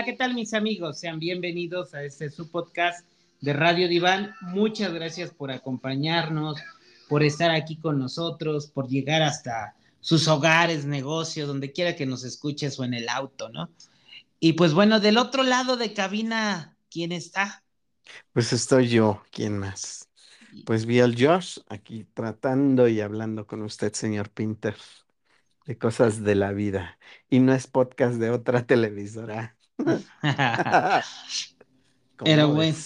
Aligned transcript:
Hola, 0.00 0.06
¿qué 0.06 0.16
tal 0.16 0.32
mis 0.32 0.54
amigos? 0.54 0.98
Sean 0.98 1.18
bienvenidos 1.18 1.92
a 1.92 2.02
este 2.02 2.30
su 2.30 2.50
podcast 2.50 3.06
de 3.42 3.52
Radio 3.52 3.86
Diván. 3.86 4.34
Muchas 4.40 4.94
gracias 4.94 5.30
por 5.30 5.50
acompañarnos, 5.50 6.58
por 7.06 7.22
estar 7.22 7.50
aquí 7.50 7.76
con 7.76 7.98
nosotros, 7.98 8.68
por 8.68 8.88
llegar 8.88 9.20
hasta 9.20 9.76
sus 10.00 10.26
hogares, 10.26 10.86
negocios, 10.86 11.46
donde 11.46 11.70
quiera 11.72 11.96
que 11.96 12.06
nos 12.06 12.24
escuches 12.24 12.80
o 12.80 12.84
en 12.84 12.94
el 12.94 13.10
auto, 13.10 13.50
¿no? 13.50 13.68
Y 14.38 14.54
pues 14.54 14.72
bueno, 14.72 15.00
del 15.00 15.18
otro 15.18 15.42
lado 15.42 15.76
de 15.76 15.92
cabina, 15.92 16.78
¿quién 16.90 17.12
está? 17.12 17.62
Pues 18.32 18.54
estoy 18.54 18.88
yo, 18.88 19.22
¿quién 19.30 19.58
más? 19.58 20.08
Pues 20.64 20.86
vi 20.86 21.00
al 21.00 21.14
Josh 21.14 21.58
aquí 21.68 22.06
tratando 22.14 22.88
y 22.88 23.02
hablando 23.02 23.46
con 23.46 23.60
usted, 23.60 23.92
señor 23.92 24.30
Pinter, 24.30 24.76
de 25.66 25.76
cosas 25.76 26.24
de 26.24 26.36
la 26.36 26.52
vida. 26.52 26.98
Y 27.28 27.40
no 27.40 27.52
es 27.52 27.66
podcast 27.66 28.14
de 28.14 28.30
otra 28.30 28.64
televisora. 28.66 29.58
Pero 32.22 32.48
bueno. 32.52 32.78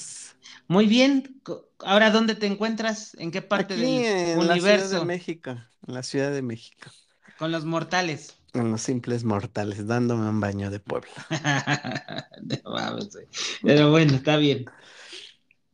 Muy 0.69 0.87
bien. 0.87 1.42
Ahora, 1.81 2.11
¿dónde 2.11 2.34
te 2.34 2.47
encuentras? 2.47 3.14
¿En 3.17 3.31
qué 3.31 3.42
parte 3.42 3.77
Aquí 3.77 3.78
del 3.78 4.06
en 4.06 4.47
universo? 4.48 4.48
la 4.48 4.59
Ciudad 4.61 4.91
de 4.91 5.01
México, 5.01 5.51
en 5.51 5.95
la 5.95 6.03
Ciudad 6.03 6.33
de 6.33 6.42
México, 6.42 6.91
Con 7.36 7.53
los 7.53 7.64
mortales. 7.64 8.36
con 8.55 8.70
los 8.70 8.81
simples 8.81 9.23
mortales, 9.23 9.86
dándome 9.86 10.28
un 10.31 10.41
baño 10.41 10.70
de 10.70 10.81
güey. 13.12 13.27
Pero 13.62 13.91
bueno, 13.91 14.14
está 14.17 14.36
bien. 14.36 14.64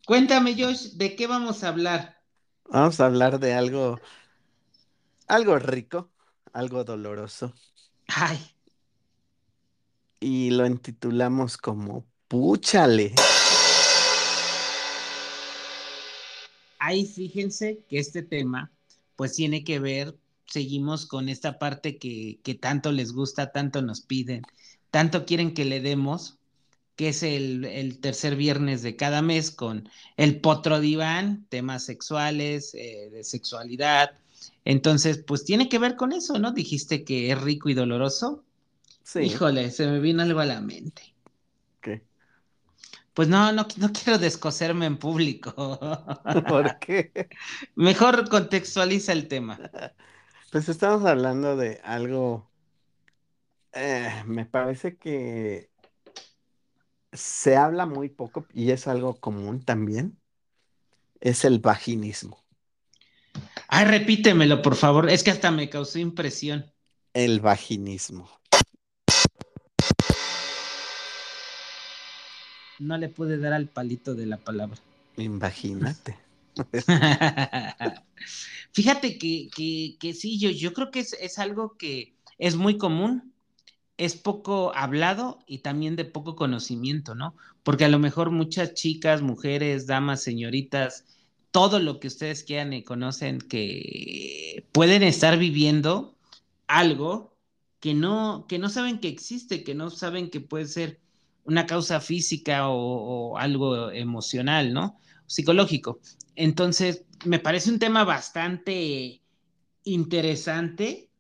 Cuéntame, 0.05 0.55
Josh, 0.59 0.93
¿de 0.99 1.17
qué 1.17 1.27
vamos 1.27 1.65
a 1.65 1.69
hablar? 1.69 2.21
Vamos 2.65 3.01
a 3.01 3.07
hablar 3.07 3.39
de 3.39 3.53
algo, 3.55 4.01
algo 5.29 5.59
rico, 5.59 6.13
algo 6.53 6.85
doloroso, 6.85 7.55
Ay, 8.09 8.39
y 10.21 10.51
lo 10.51 10.67
intitulamos 10.67 11.57
como 11.57 12.07
Púchale. 12.29 13.15
ahí 16.91 17.07
fíjense 17.07 17.85
que 17.89 17.99
este 17.99 18.23
tema, 18.23 18.73
pues 19.15 19.35
tiene 19.35 19.63
que 19.63 19.79
ver, 19.79 20.17
seguimos 20.47 21.07
con 21.07 21.29
esta 21.29 21.59
parte 21.59 21.99
que, 21.99 22.41
que 22.43 22.55
tanto 22.55 22.91
les 22.91 23.13
gusta, 23.13 23.53
tanto 23.53 23.81
nos 23.81 24.01
piden, 24.01 24.43
tanto 24.91 25.25
quieren 25.25 25.55
que 25.55 25.65
le 25.65 25.81
demos, 25.81 26.39
que 26.97 27.11
es 27.11 27.23
el, 27.23 27.65
el 27.65 28.01
tercer 28.01 28.35
viernes 28.35 28.83
de 28.83 28.97
cada 28.97 29.23
mes 29.23 29.51
con 29.53 29.89
el 30.17 30.41
potro 30.41 30.81
diván, 30.81 31.47
temas 31.49 31.85
sexuales, 31.85 32.75
eh, 32.75 33.09
de 33.11 33.25
sexualidad. 33.25 34.11
Entonces, 34.65 35.19
pues 35.19 35.45
tiene 35.45 35.69
que 35.69 35.79
ver 35.79 35.97
con 35.97 36.13
eso, 36.13 36.39
¿no? 36.39 36.53
Dijiste 36.53 37.05
que 37.05 37.31
es 37.31 37.41
rico 37.41 37.69
y 37.69 37.75
doloroso. 37.75 38.45
Sí, 39.03 39.21
Híjole, 39.21 39.71
se 39.71 39.87
me 39.87 40.01
vino 40.01 40.23
algo 40.23 40.41
a 40.41 40.47
la 40.47 40.61
mente. 40.61 41.15
¿qué? 41.81 42.03
Pues 43.15 43.29
no, 43.29 43.53
no, 43.53 43.67
no 43.77 43.93
quiero 43.93 44.19
descoserme 44.19 44.87
en 44.87 44.99
público. 44.99 45.53
¿Por 46.49 46.79
qué? 46.79 47.29
Mejor 47.75 48.29
contextualiza 48.29 49.13
el 49.13 49.29
tema. 49.29 49.59
Pues 50.51 50.69
estamos 50.69 51.05
hablando 51.05 51.57
de 51.57 51.81
algo, 51.85 52.51
eh, 53.73 54.23
me 54.27 54.47
parece 54.47 54.97
que 54.97 55.71
se 57.13 57.57
habla 57.57 57.87
muy 57.87 58.09
poco 58.09 58.47
y 58.53 58.71
es 58.71 58.89
algo 58.89 59.21
común 59.21 59.65
también, 59.65 60.19
es 61.21 61.45
el 61.45 61.61
vaginismo. 61.61 62.45
Ay, 63.69 63.85
repítemelo, 63.85 64.63
por 64.63 64.75
favor. 64.75 65.09
Es 65.09 65.23
que 65.23 65.31
hasta 65.31 65.51
me 65.51 65.71
causó 65.71 65.99
impresión. 65.99 66.73
El 67.15 67.41
vaginismo. 67.41 68.29
No 72.81 72.99
le 72.99 73.09
pude 73.09 73.39
dar 73.39 73.53
al 73.53 73.69
palito 73.69 74.17
de 74.17 74.27
la 74.27 74.39
palabra. 74.39 74.79
Imagínate. 75.17 76.17
Fíjate 78.73 79.19
que, 79.19 79.49
que, 79.55 79.97
que 80.01 80.15
sí, 80.15 80.39
yo, 80.41 80.51
yo 80.51 80.73
creo 80.73 80.91
que 80.91 81.01
es, 81.01 81.13
es 81.21 81.39
algo 81.39 81.77
que 81.77 82.15
es 82.39 82.57
muy 82.57 82.79
común, 82.79 83.33
es 83.97 84.17
poco 84.17 84.73
hablado 84.75 85.39
y 85.47 85.59
también 85.59 85.95
de 85.95 86.07
poco 86.07 86.35
conocimiento, 86.35 87.15
¿no? 87.15 87.37
Porque 87.63 87.85
a 87.85 87.89
lo 87.89 87.99
mejor 87.99 88.31
muchas 88.31 88.75
chicas, 88.75 89.21
mujeres, 89.21 89.87
damas, 89.87 90.23
señoritas, 90.23 91.05
todo 91.51 91.81
lo 91.81 92.01
que 92.01 92.09
ustedes 92.09 92.43
quieran 92.43 92.73
y 92.73 92.83
conocen, 92.83 93.41
que 93.41 94.65
pueden 94.73 95.03
estar 95.03 95.39
viviendo 95.39 96.17
algo 96.67 97.37
que 97.81 97.95
no, 97.95 98.47
que 98.49 98.59
no 98.59 98.69
saben 98.69 99.01
que 99.01 99.09
existe, 99.09 99.65
que 99.65 99.75
no 99.75 99.91
saben 99.91 100.31
que 100.31 100.41
puede 100.41 100.67
ser 100.67 101.01
una 101.45 101.67
causa 101.67 102.01
física 102.01 102.69
o, 102.69 103.33
o 103.33 103.39
algo 103.39 103.91
emocional, 103.91 104.73
¿no? 104.73 104.99
Psicológico. 105.27 106.01
Entonces, 106.37 107.05
me 107.25 107.39
parece 107.39 107.71
un 107.71 107.79
tema 107.79 108.05
bastante 108.05 109.23
interesante 109.85 111.11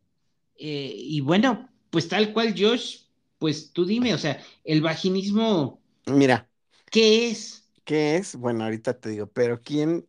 eh, 0.57 0.93
y 0.95 1.21
bueno, 1.21 1.71
pues 1.91 2.09
tal 2.09 2.33
cual, 2.33 2.55
Josh, 2.57 3.05
pues 3.39 3.73
tú 3.73 3.85
dime, 3.87 4.15
o 4.15 4.19
sea, 4.19 4.41
el 4.65 4.83
vaginismo, 4.83 5.81
Mira, 6.07 6.49
¿qué 6.91 7.31
es? 7.31 7.71
¿qué 7.85 8.17
es? 8.17 8.37
Bueno, 8.37 8.65
ahorita 8.65 8.99
te 8.99 9.11
digo, 9.11 9.27
pero 9.29 9.63
¿quién? 9.63 10.07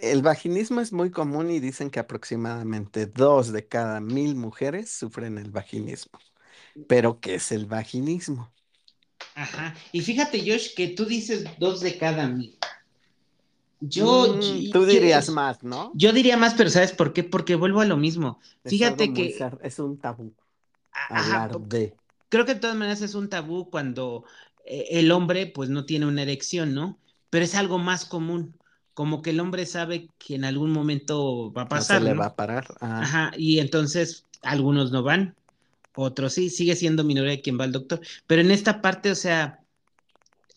El 0.00 0.22
vaginismo 0.22 0.80
es 0.80 0.92
muy 0.92 1.10
común 1.10 1.50
y 1.50 1.60
dicen 1.60 1.90
que 1.90 2.00
aproximadamente 2.00 3.06
dos 3.06 3.52
de 3.52 3.66
cada 3.68 4.00
mil 4.00 4.34
mujeres 4.36 4.90
sufren 4.90 5.38
el 5.38 5.50
vaginismo. 5.50 6.18
Pero 6.86 7.20
¿qué 7.20 7.36
es 7.36 7.52
el 7.52 7.66
vaginismo? 7.66 8.50
Ajá. 9.34 9.74
Y 9.92 10.00
fíjate, 10.00 10.40
Josh, 10.40 10.74
que 10.74 10.88
tú 10.88 11.04
dices 11.04 11.44
dos 11.58 11.80
de 11.80 11.96
cada 11.98 12.28
mil. 12.28 12.56
Yo, 13.80 14.34
Mm, 14.34 14.70
tú 14.72 14.80
yo- 14.80 14.86
dirías 14.86 15.28
más, 15.30 15.62
¿no? 15.62 15.92
Yo 15.94 16.12
diría 16.12 16.36
más, 16.36 16.54
pero 16.54 16.68
¿sabes 16.70 16.92
por 16.92 17.12
qué? 17.12 17.22
Porque 17.24 17.54
vuelvo 17.54 17.80
a 17.80 17.84
lo 17.84 17.96
mismo. 17.96 18.40
Es 18.64 18.70
Fíjate 18.70 19.12
que, 19.14 19.38
es 19.62 19.78
un 19.78 19.98
tabú 19.98 20.34
ajá, 20.92 21.44
hablar 21.44 21.60
de. 21.60 21.94
creo 22.28 22.44
que 22.44 22.54
de 22.54 22.60
todas 22.60 22.76
maneras 22.76 23.00
es 23.02 23.14
un 23.14 23.28
tabú 23.28 23.70
cuando 23.70 24.24
eh, 24.64 24.86
el 24.90 25.10
hombre 25.12 25.46
pues 25.46 25.70
no 25.70 25.84
tiene 25.84 26.06
una 26.06 26.22
erección, 26.22 26.74
¿no? 26.74 26.98
Pero 27.30 27.44
es 27.44 27.54
algo 27.54 27.78
más 27.78 28.04
común, 28.04 28.54
como 28.94 29.22
que 29.22 29.30
el 29.30 29.40
hombre 29.40 29.64
sabe 29.66 30.08
que 30.18 30.34
en 30.34 30.44
algún 30.44 30.72
momento 30.72 31.52
va 31.52 31.62
a 31.62 31.64
No 31.66 31.70
se 31.70 31.76
pasar, 31.76 32.02
le 32.02 32.14
¿no? 32.14 32.20
va 32.20 32.26
a 32.26 32.34
parar. 32.36 32.66
Ah, 32.80 33.00
Ajá, 33.02 33.30
y 33.36 33.60
entonces 33.60 34.24
algunos 34.42 34.90
no 34.90 35.02
van, 35.02 35.36
otros 35.98 36.34
sí, 36.34 36.50
sigue 36.50 36.76
siendo 36.76 37.04
minoría 37.04 37.40
quien 37.42 37.58
va 37.58 37.64
al 37.64 37.72
doctor, 37.72 38.00
pero 38.26 38.42
en 38.42 38.50
esta 38.50 38.80
parte, 38.82 39.10
o 39.10 39.14
sea, 39.14 39.64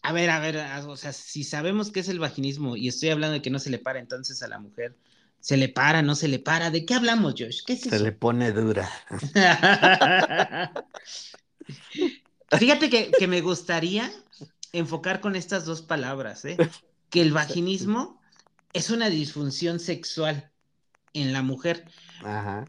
a 0.03 0.13
ver, 0.13 0.29
a 0.29 0.39
ver, 0.39 0.57
a- 0.59 0.87
o 0.87 0.97
sea, 0.97 1.13
si 1.13 1.43
sabemos 1.43 1.91
qué 1.91 1.99
es 2.01 2.09
el 2.09 2.19
vaginismo 2.19 2.75
y 2.75 2.87
estoy 2.87 3.09
hablando 3.09 3.33
de 3.35 3.41
que 3.41 3.49
no 3.49 3.59
se 3.59 3.69
le 3.69 3.79
para 3.79 3.99
entonces 3.99 4.41
a 4.43 4.47
la 4.47 4.59
mujer, 4.59 4.97
se 5.39 5.57
le 5.57 5.69
para, 5.69 6.01
no 6.01 6.15
se 6.15 6.27
le 6.27 6.39
para, 6.39 6.71
¿de 6.71 6.85
qué 6.85 6.93
hablamos, 6.95 7.35
Josh? 7.37 7.61
¿Qué 7.65 7.73
es 7.73 7.85
se 7.87 7.95
eso? 7.95 8.03
le 8.03 8.11
pone 8.11 8.51
dura. 8.51 8.89
Fíjate 12.57 12.89
que, 12.89 13.15
que 13.15 13.27
me 13.27 13.41
gustaría 13.41 14.11
enfocar 14.73 15.21
con 15.21 15.35
estas 15.35 15.65
dos 15.65 15.81
palabras, 15.81 16.43
¿eh? 16.45 16.65
Que 17.09 17.21
el 17.21 17.31
vaginismo 17.31 18.19
es 18.73 18.89
una 18.89 19.09
disfunción 19.09 19.79
sexual 19.79 20.51
en 21.13 21.33
la 21.33 21.41
mujer. 21.43 21.85
Ajá. 22.23 22.65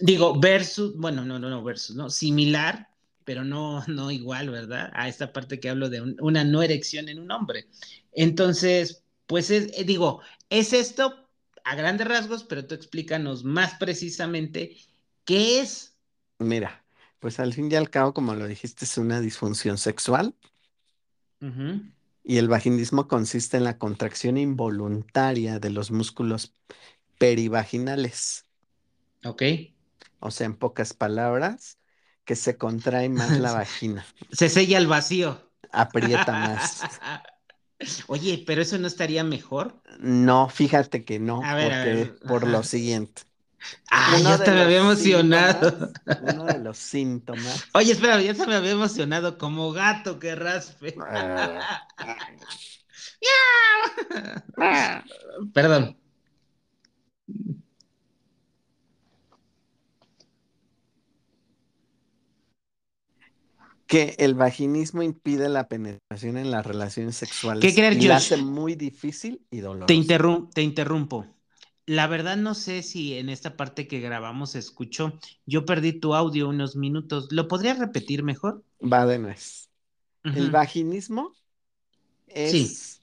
Digo, 0.00 0.38
versus, 0.40 0.96
bueno, 0.96 1.24
no, 1.24 1.38
no, 1.38 1.50
no, 1.50 1.62
versus, 1.62 1.96
no, 1.96 2.10
similar, 2.10 2.88
pero 3.24 3.44
no, 3.44 3.84
no 3.88 4.10
igual, 4.10 4.50
¿verdad? 4.50 4.90
A 4.94 5.08
esta 5.08 5.32
parte 5.32 5.60
que 5.60 5.68
hablo 5.70 5.88
de 5.90 6.00
un- 6.00 6.16
una 6.20 6.44
no 6.44 6.62
erección 6.62 7.08
en 7.08 7.18
un 7.18 7.30
hombre. 7.30 7.66
Entonces, 8.12 9.04
pues 9.26 9.50
es, 9.50 9.72
eh, 9.78 9.84
digo, 9.84 10.20
es 10.48 10.72
esto 10.72 11.28
a 11.64 11.74
grandes 11.76 12.08
rasgos, 12.08 12.44
pero 12.44 12.66
tú 12.66 12.74
explícanos 12.74 13.44
más 13.44 13.74
precisamente 13.74 14.76
qué 15.24 15.60
es. 15.60 15.96
Mira, 16.38 16.84
pues 17.18 17.38
al 17.38 17.52
fin 17.52 17.70
y 17.70 17.76
al 17.76 17.90
cabo, 17.90 18.14
como 18.14 18.34
lo 18.34 18.46
dijiste, 18.46 18.84
es 18.84 18.98
una 18.98 19.20
disfunción 19.20 19.78
sexual 19.78 20.34
y 22.22 22.38
el 22.38 22.48
vaginismo 22.48 23.08
consiste 23.08 23.56
en 23.56 23.64
la 23.64 23.78
contracción 23.78 24.36
involuntaria 24.38 25.58
de 25.58 25.70
los 25.70 25.90
músculos 25.90 26.54
perivaginales. 27.18 28.46
Ok. 29.24 29.42
O 30.20 30.30
sea, 30.30 30.46
en 30.46 30.54
pocas 30.56 30.94
palabras, 30.94 31.78
que 32.24 32.36
se 32.36 32.56
contrae 32.56 33.08
más 33.08 33.38
la 33.38 33.52
vagina, 33.54 34.04
Se 34.32 34.48
sella 34.48 34.78
el 34.78 34.86
vacío. 34.86 35.50
aprieta 35.72 36.32
más. 36.32 36.82
Oye, 38.08 38.42
pero 38.46 38.60
eso 38.60 38.76
no 38.78 38.86
estaría 38.86 39.24
mejor. 39.24 39.80
No, 40.00 40.48
fíjate 40.50 41.04
que 41.04 41.18
no, 41.18 41.42
A 41.42 41.54
ver, 41.54 41.72
a 41.72 41.76
porque 41.76 41.94
ver, 41.94 42.18
por 42.20 42.46
lo 42.46 42.62
siguiente. 42.62 43.22
Uno 43.90 44.18
ya 44.20 44.34
hasta 44.34 44.52
me 44.52 44.62
había 44.62 44.80
emocionado. 44.80 45.70
síntomas- 45.70 46.20
Uno 46.34 46.44
de 46.44 46.58
los 46.60 46.78
síntomas. 46.78 47.64
Oye, 47.74 47.92
espera, 47.92 48.20
ya 48.20 48.34
se 48.34 48.46
me 48.46 48.54
había 48.54 48.70
emocionado 48.72 49.38
como 49.38 49.72
gato 49.72 50.18
que 50.18 50.34
raspe. 50.34 50.94
Ah. 51.00 51.60
Perdón. 55.54 55.96
Que 63.90 64.16
el 64.18 64.34
vaginismo 64.34 65.02
impide 65.02 65.48
la 65.50 65.68
penetración 65.68 66.38
en 66.38 66.50
las 66.50 66.66
relaciones 66.66 67.16
¿Qué 67.58 67.68
sexuales 67.68 67.74
creer, 67.74 67.94
y 67.94 68.08
Josh? 68.08 68.10
hace 68.10 68.36
muy 68.38 68.74
difícil 68.74 69.46
y 69.50 69.60
Te, 69.84 69.92
dolorosa. 69.92 69.94
interrum- 69.94 70.48
te 70.54 70.62
interrumpo. 70.62 71.26
La 71.86 72.06
verdad 72.06 72.36
no 72.38 72.54
sé 72.54 72.82
si 72.82 73.14
en 73.18 73.28
esta 73.28 73.56
parte 73.56 73.86
que 73.88 74.00
grabamos 74.00 74.54
escuchó. 74.54 75.18
Yo 75.46 75.64
perdí 75.66 75.92
tu 76.00 76.14
audio 76.14 76.48
unos 76.48 76.76
minutos. 76.76 77.28
¿Lo 77.32 77.48
podrías 77.48 77.78
repetir 77.78 78.22
mejor? 78.22 78.64
Va 78.92 79.06
de 79.06 79.18
nuez. 79.18 79.70
El 80.32 80.50
vaginismo 80.50 81.36
Sí, 82.42 82.86
es 82.86 83.02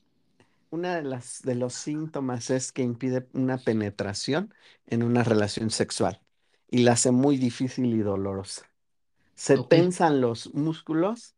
una 0.72 0.96
de 0.98 1.04
las 1.04 1.42
de 1.44 1.56
los 1.56 1.74
síntomas 1.76 2.50
es 2.52 2.72
que 2.74 2.84
impide 2.84 3.28
una 3.34 3.58
penetración 3.60 4.54
en 4.88 5.04
una 5.04 5.24
relación 5.24 5.72
sexual 5.72 6.22
y 6.70 6.80
la 6.84 6.94
hace 6.94 7.12
muy 7.12 7.38
difícil 7.38 7.88
y 7.96 8.00
dolorosa. 8.00 8.72
Se 9.38 9.56
ok. 9.56 9.70
tensan 9.70 10.20
los 10.20 10.54
músculos 10.56 11.36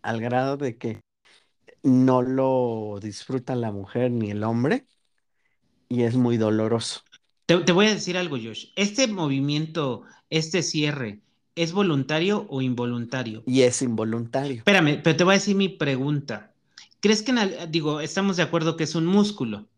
al 0.00 0.20
grado 0.20 0.56
de 0.56 0.78
que 0.78 1.00
no 1.82 2.22
lo 2.22 2.98
disfruta 3.02 3.54
la 3.54 3.70
mujer 3.70 4.10
ni 4.10 4.30
el 4.30 4.42
hombre 4.44 4.86
y 5.90 6.04
es 6.04 6.16
muy 6.16 6.38
doloroso. 6.38 7.02
Te, 7.44 7.58
te 7.58 7.72
voy 7.72 7.86
a 7.86 7.94
decir 7.94 8.16
algo, 8.16 8.36
Josh. 8.36 8.68
¿Este 8.76 9.06
movimiento, 9.08 10.04
este 10.30 10.62
cierre, 10.62 11.20
es 11.54 11.72
voluntario 11.72 12.46
o 12.48 12.62
involuntario? 12.62 13.42
Y 13.46 13.60
es 13.60 13.82
involuntario. 13.82 14.56
Espérame, 14.56 15.02
pero 15.04 15.14
te 15.14 15.24
voy 15.24 15.34
a 15.34 15.38
decir 15.38 15.54
mi 15.54 15.68
pregunta. 15.68 16.54
¿Crees 17.00 17.22
que, 17.22 17.32
en 17.32 17.70
digo, 17.70 18.00
estamos 18.00 18.38
de 18.38 18.44
acuerdo 18.44 18.76
que 18.78 18.84
es 18.84 18.94
un 18.94 19.04
músculo? 19.04 19.68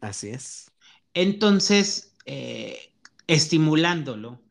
Así 0.00 0.28
es. 0.28 0.70
Entonces, 1.14 2.14
eh, 2.26 2.92
estimulándolo 3.26 4.45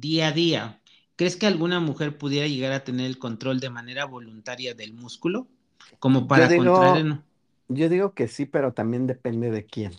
día 0.00 0.28
a 0.28 0.32
día, 0.32 0.82
¿crees 1.16 1.36
que 1.36 1.46
alguna 1.46 1.80
mujer 1.80 2.18
pudiera 2.18 2.46
llegar 2.46 2.72
a 2.72 2.84
tener 2.84 3.06
el 3.06 3.18
control 3.18 3.60
de 3.60 3.70
manera 3.70 4.04
voluntaria 4.04 4.74
del 4.74 4.94
músculo? 4.94 5.48
Como 5.98 6.28
Yo 6.32 6.46
para 6.46 6.48
digo, 6.48 6.96
en... 6.96 7.24
yo 7.68 7.88
digo 7.88 8.14
que 8.14 8.28
sí, 8.28 8.46
pero 8.46 8.74
también 8.74 9.06
depende 9.06 9.50
de 9.50 9.66
quién. 9.66 9.92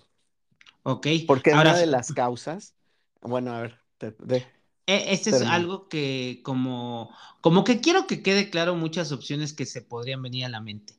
Ok, 0.83 1.07
Porque 1.25 1.53
ahora, 1.53 1.55
una 1.55 1.77
de 1.77 1.85
las 1.85 2.11
causas, 2.11 2.75
bueno, 3.21 3.53
a 3.53 3.61
ver, 3.61 3.79
te- 3.97 4.11
de- 4.19 4.51
e- 4.87 5.13
este 5.13 5.29
es 5.29 5.41
algo 5.41 5.87
que 5.89 6.41
como, 6.43 7.15
como 7.41 7.63
que 7.63 7.81
quiero 7.81 8.07
que 8.07 8.23
quede 8.23 8.49
claro 8.49 8.75
muchas 8.75 9.11
opciones 9.11 9.53
que 9.53 9.65
se 9.65 9.81
podrían 9.81 10.21
venir 10.21 10.45
a 10.45 10.49
la 10.49 10.61
mente. 10.61 10.95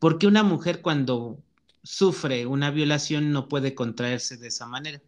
Porque 0.00 0.26
una 0.26 0.42
mujer 0.42 0.82
cuando 0.82 1.38
sufre 1.82 2.46
una 2.46 2.70
violación 2.70 3.32
no 3.32 3.48
puede 3.48 3.74
contraerse 3.74 4.36
de 4.36 4.48
esa 4.48 4.66
manera. 4.66 5.00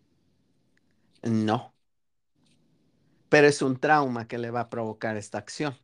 No. 1.25 1.74
Pero 3.35 3.49
es 3.49 3.63
un 3.63 3.77
trauma 3.79 4.29
que 4.29 4.39
le 4.39 4.51
va 4.51 4.61
a 4.61 4.71
provocar 4.71 5.17
esta 5.17 5.39
acción, 5.39 5.75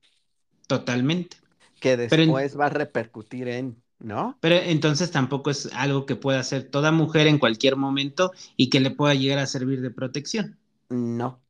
Totalmente. 0.68 1.36
que 1.80 1.92
en- 1.92 1.98
después 1.98 2.56
va 2.58 2.66
a 2.66 2.70
repercutir 2.70 3.48
en, 3.48 3.82
¿no? 3.98 4.38
pero 4.40 4.54
entonces 4.54 5.10
tampoco 5.10 5.50
es 5.50 5.68
algo 5.72 6.06
que 6.06 6.14
pueda 6.14 6.38
hacer 6.38 6.70
toda 6.70 6.92
mujer 6.92 7.26
en 7.26 7.38
cualquier 7.38 7.74
momento 7.74 8.30
y 8.56 8.70
que 8.70 8.78
le 8.78 8.92
pueda 8.92 9.14
llegar 9.14 9.40
a 9.40 9.46
servir 9.46 9.80
de 9.80 9.90
protección. 9.90 10.58
No, 10.90 11.40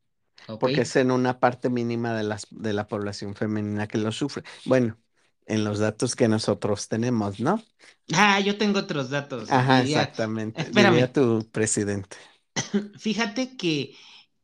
porque 0.59 0.81
es 0.83 0.97
en 0.97 1.11
una 1.11 1.39
parte 1.39 1.69
mínima 1.69 2.15
de 2.15 2.25
las, 2.25 2.47
de 2.51 2.73
la 2.73 2.87
población 2.87 3.35
femenina 3.35 3.87
que 3.87 3.99
lo 3.99 4.11
sufre. 4.11 4.43
Bueno, 4.65 4.97
en 5.47 5.65
los 5.65 5.79
datos 5.81 6.17
que 6.17 6.29
nosotros 6.29 6.89
tenemos, 6.89 7.41
¿no? 7.41 7.63
Ah, 8.13 8.41
yo 8.41 8.57
tengo 8.57 8.79
otros 8.81 9.11
datos. 9.11 9.51
Ajá, 9.51 9.83
diría- 9.83 10.03
exactamente. 10.03 10.63
espérame. 10.63 10.93
Diría 10.93 11.13
tu 11.13 11.47
presidente. 11.51 12.17
Fíjate 12.99 13.57
que 13.57 13.95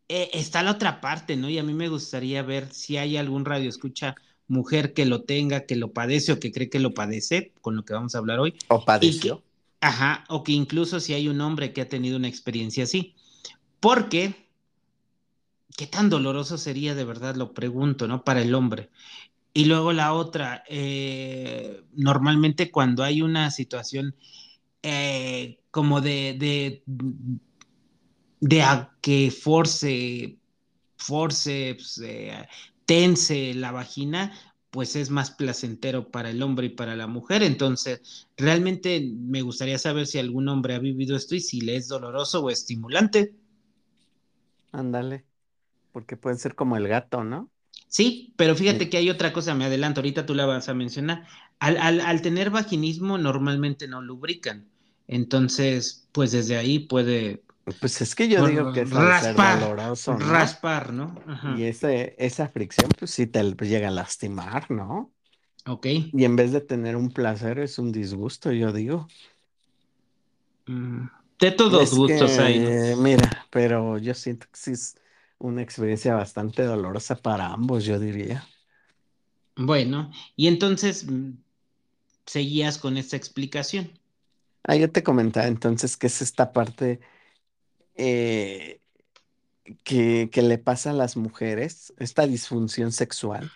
eh, 0.08 0.30
está 0.32 0.62
la 0.62 0.72
otra 0.72 1.00
parte, 1.00 1.36
¿no? 1.36 1.48
Y 1.48 1.58
a 1.58 1.62
mí 1.62 1.74
me 1.74 1.88
gustaría 1.88 2.42
ver 2.42 2.72
si 2.72 2.96
hay 2.96 3.16
algún 3.16 3.44
radio 3.44 3.68
escucha 3.68 4.14
mujer 4.48 4.92
que 4.92 5.06
lo 5.06 5.22
tenga, 5.22 5.66
que 5.66 5.76
lo 5.76 5.92
padece 5.92 6.32
o 6.32 6.40
que 6.40 6.52
cree 6.52 6.70
que 6.70 6.78
lo 6.78 6.94
padece, 6.94 7.52
con 7.60 7.76
lo 7.76 7.84
que 7.84 7.94
vamos 7.94 8.14
a 8.14 8.18
hablar 8.18 8.38
hoy. 8.38 8.54
¿O 8.68 8.80
que, 8.80 8.86
padeció? 8.86 9.42
ajá, 9.80 10.24
o 10.28 10.44
que 10.44 10.52
incluso 10.52 11.00
si 11.00 11.14
hay 11.14 11.28
un 11.28 11.40
hombre 11.40 11.72
que 11.72 11.80
ha 11.80 11.88
tenido 11.88 12.16
una 12.16 12.28
experiencia 12.28 12.84
así. 12.84 13.14
Porque, 13.80 14.48
¿qué 15.76 15.86
tan 15.86 16.08
doloroso 16.08 16.58
sería 16.58 16.94
de 16.94 17.04
verdad? 17.04 17.34
Lo 17.34 17.52
pregunto, 17.52 18.06
¿no? 18.06 18.24
Para 18.24 18.42
el 18.42 18.54
hombre. 18.54 18.90
Y 19.52 19.64
luego 19.64 19.92
la 19.92 20.12
otra, 20.12 20.64
eh, 20.68 21.82
normalmente 21.94 22.70
cuando 22.70 23.02
hay 23.02 23.22
una 23.22 23.50
situación 23.50 24.14
eh, 24.82 25.58
como 25.70 26.00
de, 26.00 26.36
de, 26.38 26.82
de 28.40 28.62
a 28.62 28.92
que 29.00 29.30
force, 29.30 30.38
forceps, 30.96 31.98
eh, 32.04 32.46
tense 32.84 33.54
la 33.54 33.72
vagina, 33.72 34.32
pues 34.70 34.94
es 34.94 35.10
más 35.10 35.30
placentero 35.30 36.10
para 36.10 36.30
el 36.30 36.42
hombre 36.42 36.66
y 36.66 36.70
para 36.70 36.96
la 36.96 37.06
mujer. 37.06 37.42
Entonces, 37.42 38.28
realmente 38.36 39.10
me 39.18 39.42
gustaría 39.42 39.78
saber 39.78 40.06
si 40.06 40.18
algún 40.18 40.48
hombre 40.48 40.74
ha 40.74 40.78
vivido 40.78 41.16
esto 41.16 41.34
y 41.34 41.40
si 41.40 41.60
le 41.60 41.76
es 41.76 41.88
doloroso 41.88 42.42
o 42.42 42.50
estimulante. 42.50 43.34
Ándale. 44.72 45.24
Porque 45.92 46.16
puede 46.16 46.36
ser 46.36 46.54
como 46.54 46.76
el 46.76 46.88
gato, 46.88 47.24
¿no? 47.24 47.50
Sí, 47.88 48.34
pero 48.36 48.54
fíjate 48.54 48.90
que 48.90 48.98
hay 48.98 49.08
otra 49.08 49.32
cosa, 49.32 49.54
me 49.54 49.64
adelanto, 49.64 50.00
ahorita 50.00 50.26
tú 50.26 50.34
la 50.34 50.44
vas 50.44 50.68
a 50.68 50.74
mencionar. 50.74 51.26
Al, 51.58 51.78
al, 51.78 52.00
al 52.02 52.20
tener 52.20 52.50
vaginismo 52.50 53.16
normalmente 53.16 53.88
no 53.88 54.02
lubrican. 54.02 54.68
Entonces, 55.08 56.06
pues 56.12 56.32
desde 56.32 56.58
ahí 56.58 56.80
puede 56.80 57.42
Pues 57.80 58.00
es 58.00 58.14
que 58.14 58.28
yo 58.28 58.46
digo 58.46 58.72
que 58.72 58.86
ser 58.86 58.96
raspar, 58.96 59.60
doloroso, 59.60 60.12
¿no? 60.12 60.30
raspar, 60.30 60.92
¿no? 60.92 61.14
Ajá. 61.26 61.56
Y 61.56 61.64
ese, 61.64 62.14
esa 62.18 62.48
fricción, 62.48 62.88
pues 62.96 63.10
sí 63.10 63.26
te 63.26 63.42
llega 63.42 63.88
a 63.88 63.90
lastimar, 63.90 64.70
¿no? 64.70 65.12
Ok. 65.66 65.86
Y 65.86 66.24
en 66.24 66.36
vez 66.36 66.52
de 66.52 66.60
tener 66.60 66.94
un 66.94 67.10
placer, 67.10 67.58
es 67.58 67.78
un 67.80 67.90
disgusto, 67.90 68.52
yo 68.52 68.72
digo. 68.72 69.08
Mm, 70.66 71.06
De 71.40 71.50
todos 71.50 71.82
Es 71.82 71.94
gustos 71.94 72.30
que, 72.36 72.94
mira, 72.98 73.46
pero 73.50 73.98
yo 73.98 74.14
siento 74.14 74.46
que 74.46 74.58
sí 74.58 74.72
es 74.72 74.96
una 75.38 75.62
experiencia 75.62 76.14
bastante 76.14 76.62
dolorosa 76.62 77.16
para 77.16 77.48
ambos, 77.48 77.84
yo 77.84 77.98
diría. 77.98 78.44
Bueno, 79.56 80.10
y 80.36 80.46
entonces 80.48 81.04
mm, 81.04 81.32
seguías 82.26 82.78
con 82.78 82.96
esta 82.96 83.16
explicación. 83.16 83.90
Ah, 84.64 84.76
yo 84.76 84.90
te 84.90 85.02
comentaba 85.02 85.46
entonces 85.46 85.96
que 85.96 86.08
es 86.08 86.22
esta 86.22 86.52
parte 86.52 87.00
eh, 87.96 88.80
que, 89.84 90.30
que 90.32 90.42
le 90.42 90.58
pasa 90.58 90.90
a 90.90 90.92
las 90.92 91.16
mujeres, 91.16 91.92
esta 91.98 92.26
disfunción 92.26 92.92
sexual, 92.92 93.52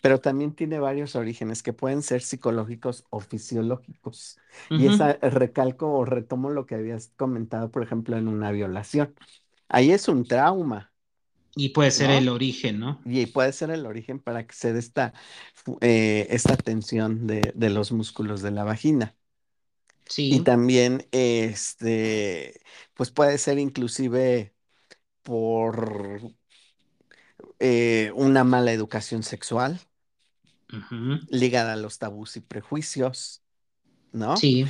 pero 0.00 0.20
también 0.20 0.54
tiene 0.54 0.80
varios 0.80 1.16
orígenes 1.16 1.62
que 1.62 1.72
pueden 1.74 2.02
ser 2.02 2.22
psicológicos 2.22 3.06
o 3.10 3.20
fisiológicos. 3.20 4.38
Y 4.76 4.86
esa 4.86 5.14
recalco 5.14 5.92
o 5.92 6.04
retomo 6.06 6.50
lo 6.50 6.66
que 6.66 6.76
habías 6.76 7.12
comentado, 7.16 7.70
por 7.70 7.82
ejemplo, 7.82 8.16
en 8.18 8.28
una 8.28 8.52
violación. 8.52 9.14
Ahí 9.68 9.92
es 9.92 10.08
un 10.08 10.26
trauma, 10.26 10.92
Y 11.56 11.70
puede 11.70 11.90
ser 11.90 12.10
el 12.10 12.28
origen, 12.28 12.80
¿no? 12.80 13.00
Y 13.04 13.26
puede 13.26 13.52
ser 13.52 13.70
el 13.70 13.86
origen 13.86 14.18
para 14.20 14.46
que 14.46 14.54
se 14.54 14.72
dé 14.72 14.78
esta, 14.80 15.12
eh, 15.80 16.26
esta 16.30 16.56
tensión 16.56 17.26
de, 17.26 17.52
de 17.54 17.70
los 17.70 17.92
músculos 17.92 18.42
de 18.42 18.50
la 18.52 18.64
vagina. 18.64 19.16
Y 20.28 20.40
también, 20.40 21.06
este, 21.12 22.62
pues 22.94 23.10
puede 23.10 23.38
ser 23.38 23.58
inclusive 23.58 24.54
por 25.22 26.20
eh, 27.58 28.12
una 28.14 28.44
mala 28.44 28.72
educación 28.72 29.22
sexual 29.22 29.80
ujú, 30.72 31.18
ligada 31.28 31.72
a 31.74 31.76
los 31.76 31.98
tabús 31.98 32.36
y 32.36 32.40
prejuicios, 32.40 33.42
¿no? 34.12 34.40
Sí, 34.40 34.64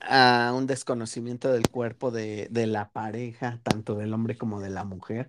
A 0.00 0.52
un 0.56 0.66
desconocimiento 0.68 1.52
del 1.52 1.70
cuerpo 1.70 2.10
de, 2.12 2.48
de 2.50 2.66
la 2.68 2.92
pareja, 2.92 3.60
tanto 3.64 3.96
del 3.96 4.14
hombre 4.14 4.38
como 4.38 4.60
de 4.60 4.70
la 4.70 4.84
mujer. 4.84 5.28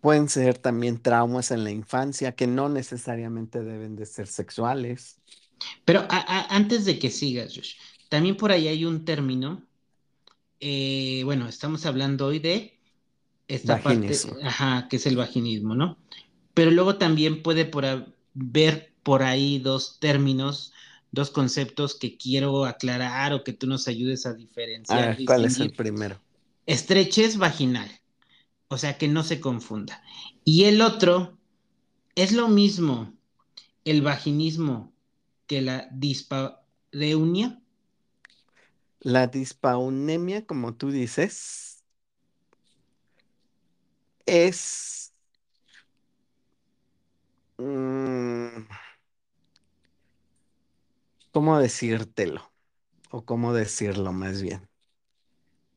Pueden 0.00 0.28
ser 0.28 0.58
también 0.58 1.00
traumas 1.02 1.50
en 1.50 1.64
la 1.64 1.70
infancia 1.70 2.34
que 2.36 2.46
no 2.46 2.68
necesariamente 2.68 3.62
deben 3.62 3.96
de 3.96 4.04
ser 4.06 4.26
sexuales. 4.26 5.20
Pero 5.84 6.00
a- 6.00 6.06
a- 6.10 6.56
antes 6.56 6.84
de 6.84 6.98
que 6.98 7.10
sigas, 7.10 7.54
Josh, 7.54 7.74
también 8.08 8.36
por 8.36 8.52
ahí 8.52 8.68
hay 8.68 8.84
un 8.84 9.04
término, 9.04 9.62
eh, 10.60 11.22
bueno, 11.24 11.48
estamos 11.48 11.86
hablando 11.86 12.26
hoy 12.26 12.38
de 12.38 12.78
esta 13.48 13.82
parte, 13.82 14.14
Vaginismo. 14.14 14.38
ajá, 14.42 14.88
que 14.88 14.96
es 14.96 15.06
el 15.06 15.16
vaginismo, 15.16 15.74
¿no? 15.74 15.98
Pero 16.54 16.70
luego 16.70 16.96
también 16.98 17.42
puede 17.42 17.64
por 17.66 17.86
haber 17.86 18.94
por 19.02 19.22
ahí 19.22 19.58
dos 19.60 19.98
términos, 20.00 20.72
dos 21.12 21.30
conceptos 21.30 21.96
que 21.96 22.16
quiero 22.18 22.64
aclarar 22.66 23.34
o 23.34 23.44
que 23.44 23.52
tú 23.52 23.66
nos 23.68 23.88
ayudes 23.88 24.26
a 24.26 24.34
diferenciar, 24.34 25.08
ver, 25.10 25.24
¿cuál 25.24 25.44
es 25.44 25.60
el 25.60 25.72
primero? 25.72 26.20
Estrechez 26.66 27.36
vaginal, 27.38 27.90
o 28.68 28.78
sea, 28.78 28.98
que 28.98 29.08
no 29.08 29.22
se 29.24 29.40
confunda. 29.40 30.02
Y 30.44 30.64
el 30.64 30.82
otro 30.82 31.38
es 32.16 32.32
lo 32.32 32.48
mismo, 32.48 33.14
el 33.84 34.02
vaginismo 34.02 34.93
que 35.46 35.60
la 35.60 35.88
dispareunia. 35.92 37.60
La 39.00 39.26
dispaunemia, 39.26 40.46
como 40.46 40.74
tú 40.74 40.90
dices, 40.90 41.84
es 44.26 45.12
mm, 47.58 48.66
¿cómo 51.32 51.58
decírtelo? 51.58 52.50
O 53.10 53.24
cómo 53.24 53.52
decirlo 53.52 54.12
más 54.12 54.40
bien. 54.40 54.68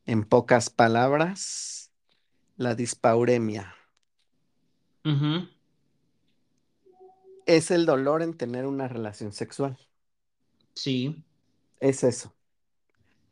En 0.06 0.24
pocas 0.24 0.70
palabras, 0.70 1.92
la 2.56 2.74
dispauremia 2.74 3.74
es 7.48 7.72
el 7.72 7.84
dolor 7.86 8.22
en 8.22 8.36
tener 8.36 8.64
una 8.66 8.86
relación 8.88 9.32
sexual. 9.32 9.76
Sí, 10.74 11.24
Es 11.80 12.04
eso, 12.04 12.36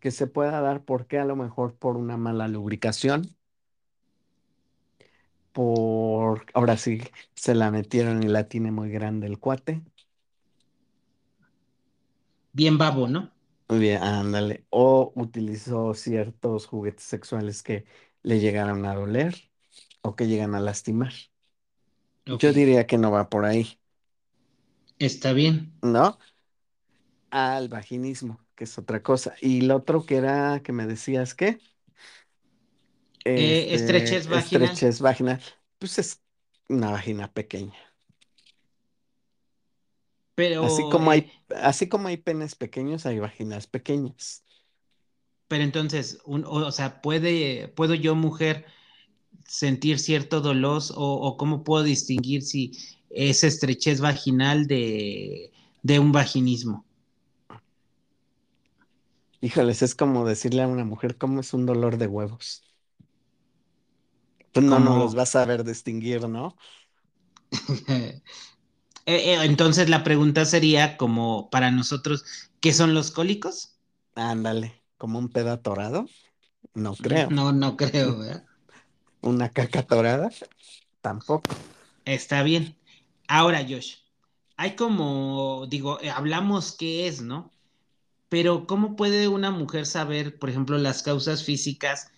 que 0.00 0.10
se 0.12 0.26
pueda 0.28 0.60
dar 0.62 0.84
porque 0.84 1.18
a 1.18 1.24
lo 1.26 1.36
mejor 1.36 1.76
por 1.78 1.96
una 1.98 2.16
mala 2.16 2.48
lubricación, 2.48 3.36
por, 5.52 6.46
ahora 6.54 6.76
sí, 6.76 7.00
se 7.34 7.54
la 7.54 7.70
metieron 7.70 8.22
y 8.22 8.28
la 8.28 8.48
tiene 8.48 8.70
muy 8.72 8.90
grande 8.90 9.26
el 9.26 9.38
cuate. 9.38 9.82
bien 12.52 12.76
babo, 12.78 13.06
¿no? 13.08 13.30
Muy 13.68 13.80
bien, 13.80 14.02
ándale. 14.02 14.66
O 14.70 15.12
utilizó 15.16 15.92
ciertos 15.94 16.66
juguetes 16.66 17.04
sexuales 17.04 17.62
que 17.64 17.84
le 18.22 18.38
llegaron 18.38 18.84
a 18.86 18.94
doler 18.94 19.34
o 20.02 20.14
que 20.16 20.28
llegan 20.28 20.54
a 20.54 20.60
lastimar. 20.60 21.12
Yo 22.38 22.52
diría 22.52 22.86
que 22.86 22.98
no 22.98 23.10
va 23.10 23.28
por 23.28 23.44
ahí, 23.44 23.80
está 24.98 25.32
bien. 25.32 25.72
¿no? 25.82 26.18
Al 27.30 27.68
vaginismo, 27.68 28.44
que 28.54 28.64
es 28.64 28.78
otra 28.78 29.02
cosa. 29.02 29.34
Y 29.40 29.62
lo 29.62 29.76
otro 29.76 30.06
que 30.06 30.16
era 30.16 30.62
que 30.62 30.72
me 30.72 30.86
decías 30.86 31.34
que, 31.34 31.58
Eh, 33.24 33.74
estrechez 33.74 34.26
este, 34.26 34.28
vaginal, 34.28 34.78
estrechez 34.78 35.00
vaginal, 35.00 35.40
pues 35.78 35.98
es 35.98 36.22
una 36.68 36.90
vagina 36.90 37.32
pequeña. 37.32 37.74
Así 40.60 40.86
pero, 40.86 40.88
como 40.88 41.10
eh, 41.10 41.10
hay, 41.10 41.30
así 41.62 41.88
como 41.88 42.08
hay 42.08 42.16
penes 42.18 42.54
pequeños, 42.54 43.06
hay 43.06 43.18
vaginas 43.18 43.66
pequeñas. 43.66 44.44
pero 45.48 45.62
entonces, 45.64 46.18
un- 46.24 46.44
o, 46.44 46.50
o 46.66 46.72
sea, 46.72 47.00
puede, 47.02 47.68
¿puedo 47.68 47.94
yo, 47.94 48.14
mujer, 48.14 48.66
sentir 49.46 49.98
cierto 50.00 50.40
dolor 50.42 50.82
o, 50.96 51.14
o 51.28 51.36
cómo 51.38 51.64
puedo 51.64 51.84
distinguir 51.84 52.42
si 52.42 52.72
es 53.10 53.44
estrechez 53.44 54.00
vaginal 54.00 54.66
de, 54.66 55.52
de 55.82 55.98
un 55.98 56.12
vaginismo? 56.12 56.84
Híjoles, 59.40 59.82
es 59.82 59.94
como 59.94 60.26
decirle 60.26 60.62
a 60.62 60.68
una 60.68 60.84
mujer 60.84 61.16
cómo 61.18 61.40
es 61.40 61.54
un 61.54 61.66
dolor 61.66 61.98
de 61.98 62.06
huevos. 62.06 62.64
Pues 64.52 64.64
no, 64.64 64.80
no 64.80 64.98
los 64.98 65.14
vas 65.14 65.36
a 65.36 65.44
ver 65.44 65.64
distinguir, 65.64 66.28
¿no? 66.28 66.56
eh, 67.88 68.22
eh, 69.06 69.38
entonces 69.44 69.88
la 69.88 70.02
pregunta 70.02 70.44
sería 70.44 70.96
como 70.96 71.50
para 71.50 71.70
nosotros, 71.70 72.24
¿qué 72.60 72.72
son 72.72 72.94
los 72.94 73.10
cólicos? 73.10 73.78
Ándale, 74.14 74.82
como 74.96 75.18
un 75.18 75.28
pedo 75.28 75.52
atorado, 75.52 76.06
no 76.74 76.94
creo. 76.96 77.28
No, 77.30 77.52
no 77.52 77.76
creo, 77.76 78.18
¿verdad? 78.18 78.44
Una 79.22 79.48
caca 79.50 79.80
atorada, 79.80 80.30
tampoco. 81.00 81.50
Está 82.04 82.42
bien. 82.42 82.76
Ahora, 83.28 83.64
Josh, 83.68 83.96
hay 84.56 84.76
como, 84.76 85.66
digo, 85.68 86.00
eh, 86.00 86.10
hablamos 86.10 86.72
qué 86.72 87.06
es, 87.06 87.20
¿no? 87.20 87.52
Pero 88.28 88.66
¿cómo 88.66 88.96
puede 88.96 89.28
una 89.28 89.50
mujer 89.50 89.86
saber, 89.86 90.38
por 90.38 90.50
ejemplo, 90.50 90.78
las 90.78 91.02
causas 91.02 91.44
físicas 91.44 92.10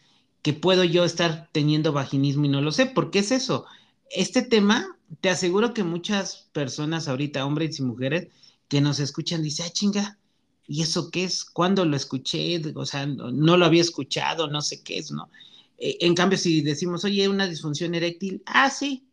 que 0.43 0.53
puedo 0.53 0.85
yo 0.85 1.05
estar 1.05 1.49
teniendo 1.53 1.93
vaginismo 1.93 2.47
y 2.47 2.49
no 2.49 2.61
lo 2.61 2.73
sé? 2.73 2.87
¿Por 2.87 3.11
qué 3.11 3.21
es 3.21 3.33
eso? 3.33 3.67
Este 4.11 4.43
tema, 4.43 4.99
te 5.21 5.31
aseguro 5.31 5.75
que 5.75 5.85
muchas 5.85 6.49
personas 6.53 7.09
ahorita, 7.09 7.45
hombres 7.45 7.79
y 7.79 7.83
mujeres, 7.83 8.29
que 8.69 8.81
nos 8.81 9.01
escuchan, 9.01 9.43
dicen, 9.43 9.67
ah, 9.69 9.73
chinga, 9.73 10.19
¿y 10.67 10.83
eso 10.83 11.11
qué 11.11 11.25
es? 11.25 11.45
¿Cuándo 11.45 11.85
lo 11.85 11.97
escuché? 11.97 12.63
O 12.75 12.87
sea, 12.87 13.07
no, 13.07 13.57
lo 13.57 13.65
había 13.65 13.81
escuchado, 13.83 14.49
no 14.49 14.61
sé 14.61 14.83
qué 14.83 14.99
es, 14.99 15.11
¿no? 15.11 15.31
Eh, 15.79 15.97
en 16.01 16.15
cambio, 16.15 16.39
si 16.39 16.61
decimos, 16.63 17.05
oye, 17.05 17.29
una 17.29 17.47
disfunción 17.47 17.95
eréctil, 17.95 18.43
ah, 18.47 18.71
sí, 18.71 19.08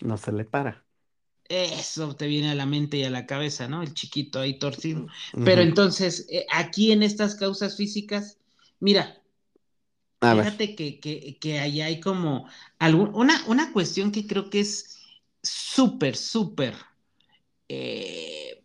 No 0.00 0.18
se 0.18 0.32
le 0.32 0.44
para. 0.44 0.86
eso 1.48 2.16
te 2.16 2.26
viene 2.26 2.50
a 2.50 2.54
la 2.54 2.66
mente 2.66 2.96
y 2.98 3.04
a 3.04 3.10
la 3.10 3.26
cabeza, 3.26 3.68
¿no? 3.68 3.82
El 3.82 3.94
chiquito 3.94 4.40
ahí 4.40 4.58
torcido. 4.58 5.06
Pero 5.42 5.62
entonces, 5.62 6.26
eh, 6.30 6.46
aquí 6.50 6.92
en 6.92 7.02
estas 7.02 7.34
causas 7.36 7.76
físicas, 7.76 8.38
mira, 8.80 9.22
A 10.20 10.34
ver, 10.34 10.48
fíjate 10.48 10.74
que, 10.76 11.00
que, 11.00 11.38
que 11.38 11.58
ahí 11.60 11.80
hay 11.80 12.00
como 12.00 12.48
algún, 12.78 13.14
una, 13.14 13.44
una 13.46 13.72
cuestión 13.72 14.12
que 14.12 14.26
creo 14.26 14.50
que 14.50 14.60
es 14.60 14.98
súper, 15.42 16.16
súper 16.16 16.74
eh, 17.68 18.62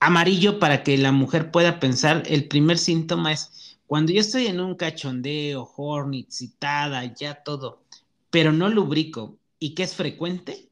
amarillo 0.00 0.58
para 0.58 0.82
que 0.82 0.96
la 0.98 1.12
mujer 1.12 1.50
pueda 1.50 1.80
pensar. 1.80 2.22
El 2.26 2.48
primer 2.48 2.78
síntoma 2.78 3.32
es 3.32 3.78
cuando 3.86 4.12
yo 4.12 4.20
estoy 4.20 4.46
en 4.46 4.60
un 4.60 4.74
cachondeo, 4.76 5.70
horny, 5.76 6.20
excitada, 6.20 7.04
ya 7.14 7.42
todo, 7.42 7.82
pero 8.30 8.52
no 8.52 8.68
lubrico 8.68 9.38
y 9.58 9.74
que 9.74 9.82
es 9.82 9.94
frecuente 9.94 10.68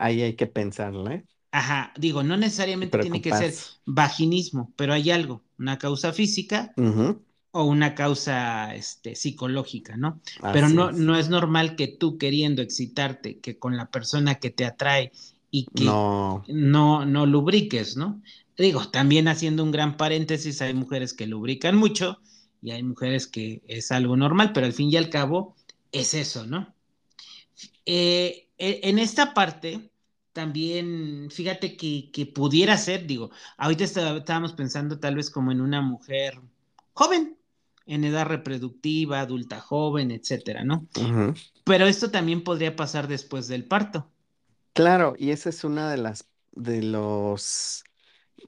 ahí 0.00 0.22
hay 0.22 0.34
que 0.34 0.46
pensarlo, 0.46 1.08
¿eh? 1.10 1.24
Ajá, 1.52 1.92
digo, 1.96 2.22
no 2.22 2.36
necesariamente 2.36 2.98
tiene 2.98 3.20
que 3.20 3.34
ser 3.34 3.52
vaginismo, 3.84 4.72
pero 4.76 4.92
hay 4.92 5.10
algo, 5.10 5.42
una 5.58 5.78
causa 5.78 6.12
física 6.12 6.72
o 7.52 7.64
una 7.64 7.94
causa 7.94 8.74
este, 8.74 9.16
psicológica, 9.16 9.96
¿no? 9.96 10.20
Pero 10.52 10.68
no, 10.68 10.90
es. 10.90 10.96
no 10.96 11.18
es 11.18 11.28
normal 11.28 11.76
que 11.76 11.88
tú 11.88 12.18
queriendo 12.18 12.62
excitarte, 12.62 13.40
que 13.40 13.58
con 13.58 13.76
la 13.76 13.90
persona 13.90 14.36
que 14.36 14.50
te 14.50 14.64
atrae 14.64 15.12
y 15.50 15.66
que 15.66 15.84
No, 15.84 16.44
no, 16.48 17.04
no 17.04 17.26
lubriques, 17.26 17.96
¿no? 17.96 18.22
Digo, 18.56 18.88
también 18.88 19.26
haciendo 19.26 19.64
un 19.64 19.72
gran 19.72 19.96
paréntesis, 19.96 20.62
hay 20.62 20.74
mujeres 20.74 21.14
que 21.14 21.26
lubrican 21.26 21.76
mucho 21.76 22.20
y 22.62 22.70
hay 22.70 22.82
mujeres 22.84 23.26
que 23.26 23.62
es 23.66 23.90
algo 23.90 24.16
normal, 24.16 24.52
pero 24.54 24.66
al 24.66 24.72
fin 24.72 24.90
y 24.90 24.96
al 24.96 25.10
cabo 25.10 25.56
es 25.90 26.14
eso, 26.14 26.46
¿no? 26.46 26.72
Eh, 27.86 28.48
eh, 28.58 28.80
en 28.84 28.98
esta 28.98 29.34
parte, 29.34 29.90
también, 30.32 31.28
fíjate 31.30 31.76
que, 31.76 32.10
que 32.12 32.26
pudiera 32.26 32.76
ser, 32.76 33.06
digo, 33.06 33.30
ahorita 33.56 33.84
está- 33.84 34.16
estábamos 34.16 34.52
pensando 34.52 34.98
tal 35.00 35.16
vez 35.16 35.30
como 35.30 35.52
en 35.52 35.60
una 35.60 35.80
mujer 35.82 36.40
joven, 36.92 37.36
en 37.86 38.04
edad 38.04 38.26
reproductiva, 38.26 39.20
adulta 39.20 39.60
joven, 39.60 40.10
etcétera, 40.12 40.64
¿no? 40.64 40.86
Pero 41.64 41.86
esto 41.86 42.10
también 42.10 42.44
podría 42.44 42.76
pasar 42.76 43.08
después 43.08 43.48
del 43.48 43.64
parto. 43.64 44.10
Claro, 44.72 45.14
y 45.18 45.30
esa 45.30 45.48
es 45.50 45.64
una 45.64 45.90
de 45.90 45.96
las 45.98 46.28
de 46.52 46.82
los 46.82 47.84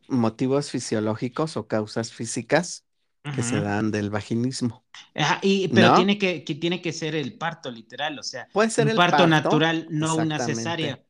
motivos 0.09 0.71
fisiológicos 0.71 1.57
o 1.57 1.67
causas 1.67 2.13
físicas 2.13 2.85
que 3.31 3.43
se 3.43 3.61
dan 3.61 3.91
del 3.91 4.11
vaginismo, 4.11 4.85
Ajá, 5.15 5.39
y, 5.43 5.69
pero 5.69 5.93
¿no? 5.93 5.95
tiene 5.95 6.19
que, 6.19 6.45
que 6.45 6.55
tiene 6.55 6.81
que 6.83 6.93
ser 6.93 7.15
el 7.15 7.37
parto 7.39 7.71
literal, 7.71 8.19
o 8.19 8.23
sea, 8.23 8.49
Puede 8.53 8.71
ser 8.71 8.89
un 8.89 8.91
el 8.91 9.05
parto 9.05 9.27
parto, 9.27 9.27
natural, 9.27 9.87
no 9.91 10.17
una 10.17 10.39
cesárea. 10.39 11.03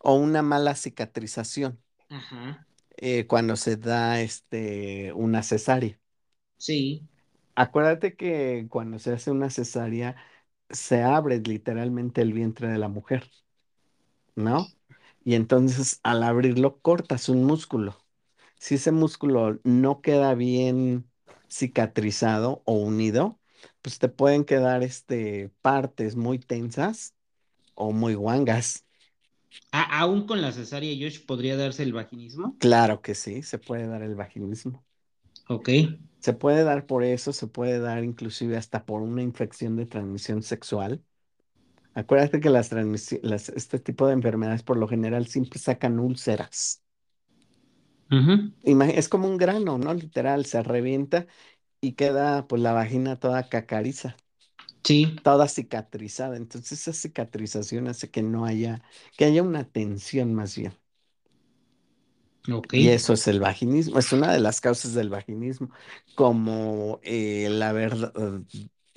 o 0.00 0.14
una 0.16 0.42
mala 0.42 0.74
cicatrización 0.76 1.80
eh, 2.96 3.26
cuando 3.26 3.56
se 3.56 3.76
da 3.76 4.20
este, 4.20 5.12
una 5.14 5.42
cesárea. 5.42 5.98
sí. 6.56 7.06
Acuérdate 7.56 8.16
que 8.16 8.66
cuando 8.70 8.98
se 8.98 9.12
hace 9.12 9.30
una 9.30 9.50
cesárea 9.50 10.16
se 10.70 11.02
abre 11.02 11.38
literalmente 11.40 12.20
el 12.22 12.32
vientre 12.32 12.68
de 12.68 12.78
la 12.78 12.88
mujer, 12.88 13.30
¿no? 14.36 14.74
Y 15.24 15.34
entonces 15.34 16.00
al 16.02 16.22
abrirlo 16.22 16.80
cortas 16.80 17.28
un 17.28 17.44
músculo. 17.44 17.96
Si 18.58 18.76
ese 18.76 18.92
músculo 18.92 19.60
no 19.64 20.00
queda 20.02 20.34
bien 20.34 21.10
cicatrizado 21.54 22.62
o 22.66 22.74
unido, 22.74 23.38
pues 23.82 23.98
te 23.98 24.08
pueden 24.08 24.44
quedar 24.44 24.82
este, 24.82 25.50
partes 25.62 26.16
muy 26.16 26.38
tensas 26.38 27.14
o 27.74 27.92
muy 27.92 28.14
guangas. 28.14 28.86
A- 29.72 29.98
aún 30.00 30.26
con 30.26 30.40
la 30.40 30.52
cesárea, 30.52 30.94
Josh, 30.98 31.24
podría 31.26 31.56
darse 31.56 31.82
el 31.82 31.92
vaginismo. 31.92 32.56
Claro 32.58 33.02
que 33.02 33.14
sí, 33.14 33.42
se 33.42 33.58
puede 33.58 33.86
dar 33.86 34.02
el 34.02 34.14
vaginismo. 34.14 34.84
Ok. 35.48 35.68
Se 36.20 36.32
puede 36.32 36.64
dar 36.64 36.86
por 36.86 37.04
eso, 37.04 37.32
se 37.32 37.46
puede 37.46 37.78
dar 37.78 38.02
inclusive 38.02 38.56
hasta 38.56 38.84
por 38.86 39.02
una 39.02 39.22
infección 39.22 39.76
de 39.76 39.86
transmisión 39.86 40.42
sexual. 40.42 41.04
Acuérdate 41.94 42.40
que 42.40 42.50
las 42.50 42.72
las- 43.22 43.50
este 43.50 43.80
tipo 43.80 44.08
de 44.08 44.14
enfermedades 44.14 44.64
por 44.64 44.78
lo 44.78 44.88
general 44.88 45.28
siempre 45.28 45.60
sacan 45.60 46.00
úlceras. 46.00 46.83
Ujú, 48.14 48.34
Es 48.62 49.08
como 49.08 49.28
un 49.28 49.36
grano, 49.38 49.78
¿no? 49.78 49.94
Literal, 49.94 50.46
se 50.46 50.62
revienta 50.62 51.26
y 51.80 51.94
queda 51.94 52.46
pues 52.48 52.62
la 52.62 52.72
vagina 52.72 53.18
toda 53.20 53.48
cacariza, 53.48 54.16
Sí, 54.84 55.18
toda 55.22 55.48
cicatrizada. 55.48 56.36
Entonces 56.36 56.72
esa 56.82 56.92
cicatrización 56.92 57.88
hace 57.88 58.10
que 58.10 58.22
no 58.22 58.44
haya, 58.46 58.82
que 59.16 59.24
haya 59.26 59.42
una 59.42 59.64
tensión 59.70 60.34
más 60.34 60.56
bien. 60.56 60.74
ok. 62.52 62.74
Y 62.74 62.88
eso 62.88 63.12
es 63.12 63.28
el 63.28 63.40
vaginismo, 63.40 63.98
es 63.98 64.12
una 64.12 64.32
de 64.32 64.40
las 64.40 64.60
causas 64.60 64.94
del 64.94 65.08
vaginismo, 65.10 65.70
como 66.14 66.98
eh, 67.04 67.46
el 67.46 67.62
haber, 67.62 67.92
eh, 68.16 68.42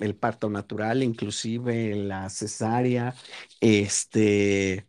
el 0.00 0.16
parto 0.16 0.50
natural, 0.50 1.02
inclusive 1.04 1.94
la 1.96 2.28
cesárea, 2.30 3.14
este, 3.60 4.86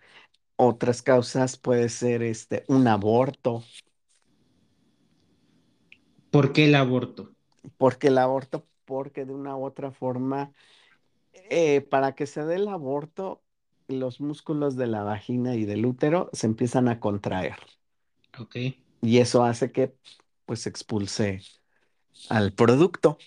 Otras 0.58 1.02
causas 1.04 1.58
puede 1.58 1.90
ser 1.90 2.24
este, 2.24 2.66
un 2.70 2.88
aborto, 2.88 3.64
¿Por 6.32 6.54
qué 6.54 6.66
el 6.66 6.76
aborto? 6.76 7.36
porque 7.78 8.08
el 8.08 8.18
aborto, 8.18 8.68
porque 8.86 9.26
de 9.26 9.34
una 9.34 9.56
u 9.56 9.66
otra 9.66 9.92
forma, 9.92 10.54
eh, 11.34 11.82
para 11.82 12.16
que 12.16 12.28
se 12.28 12.46
dé 12.46 12.56
el 12.58 12.68
aborto, 12.68 13.44
los 13.88 14.22
músculos 14.22 14.76
de 14.78 14.88
la 14.88 15.04
vagina 15.04 15.56
y 15.56 15.66
del 15.66 15.86
útero 15.86 16.30
se 16.34 16.48
empiezan 16.48 16.88
a 16.90 17.00
contraer 17.00 17.58
Ok. 18.40 18.56
y 19.02 19.20
eso 19.20 19.44
hace 19.44 19.72
que 19.72 19.96
pues 20.46 20.68
expulse 20.68 21.42
al 22.30 22.54
producto. 22.54 23.20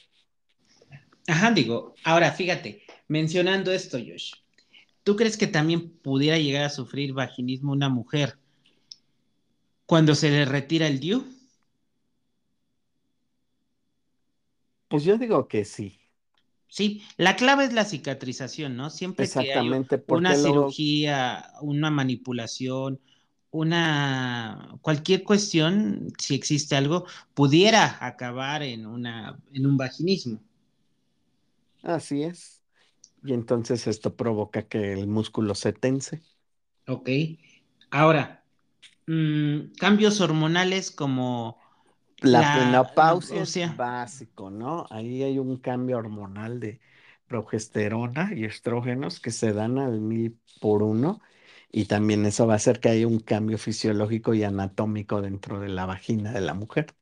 Ajá, 1.27 1.51
digo, 1.53 1.95
ahora 2.05 2.33
fíjate, 2.33 2.83
mencionando 3.09 3.73
esto, 3.73 3.99
Josh, 3.99 4.35
¿tú 5.05 5.17
crees 5.17 5.37
que 5.39 5.47
también 5.49 5.91
pudiera 5.99 6.39
llegar 6.39 6.65
a 6.65 6.71
sufrir 6.71 7.13
vaginismo 7.15 7.73
una 7.73 7.89
mujer 7.89 8.39
cuando 9.87 10.17
se 10.17 10.29
le 10.31 10.45
retira 10.45 10.89
el 10.89 10.99
DIU? 10.99 11.25
Pues 14.93 15.05
yo 15.05 15.17
digo 15.19 15.49
que 15.49 15.65
sí, 15.65 15.99
Sí, 16.69 17.03
la 17.19 17.37
clave 17.37 17.65
es 17.65 17.75
la 17.75 17.85
cicatrización, 17.85 18.77
¿no? 18.77 18.89
Siempre 18.89 19.27
que 19.27 19.39
hay 19.41 19.47
exactamente, 19.49 20.03
una 20.07 20.35
cirugía, 20.35 21.53
una 21.61 21.91
manipulación, 21.91 22.99
una 23.51 24.79
cualquier 24.81 25.23
cuestión, 25.23 26.09
si 26.19 26.35
existe 26.35 26.75
algo, 26.75 27.05
pudiera 27.35 27.99
acabar 28.05 28.63
en 28.63 28.87
una 28.87 29.39
en 29.53 29.67
un 29.67 29.77
vaginismo, 29.77 30.41
así 31.83 32.23
es, 32.25 32.63
y 33.25 33.33
entonces 33.35 33.87
esto 33.87 34.17
provoca 34.17 34.63
que 34.69 34.93
el 34.93 35.07
músculo 35.07 35.55
se 35.55 35.73
tense. 35.73 36.23
¿ok? 36.87 37.09
Ahora, 37.91 38.45
mm, 39.07 39.75
cambios 39.79 40.21
hormonales 40.21 40.91
como 40.91 41.59
La 42.23 42.43
la, 42.43 42.91
la- 42.95 43.21
menopausia 43.23 43.43
es 43.43 43.61
básico, 43.65 44.51
¿no? 44.51 44.87
Ahí 44.91 45.23
hay 45.23 45.39
un 45.39 45.57
cambio 45.59 45.99
hormonal 45.99 46.61
de 46.61 46.81
progesterona 47.27 48.33
y 48.35 48.45
estrógenos 48.45 49.21
que 49.21 49.31
se 49.31 49.53
dan 49.53 49.79
al 49.79 50.01
mil 50.01 50.39
por 50.61 50.83
uno 50.83 51.21
y 51.71 51.87
también 51.87 52.25
eso 52.27 52.47
va 52.47 52.55
a 52.55 52.57
hacer 52.57 52.81
que 52.81 52.91
haya 52.91 53.07
un 53.07 53.19
cambio 53.21 53.59
fisiológico 53.59 54.35
y 54.35 54.45
anatómico 54.45 55.21
dentro 55.23 55.59
de 55.61 55.69
la 55.69 55.87
vagina 55.87 56.33
de 56.33 56.41
la 56.43 56.55
mujer. 56.55 56.95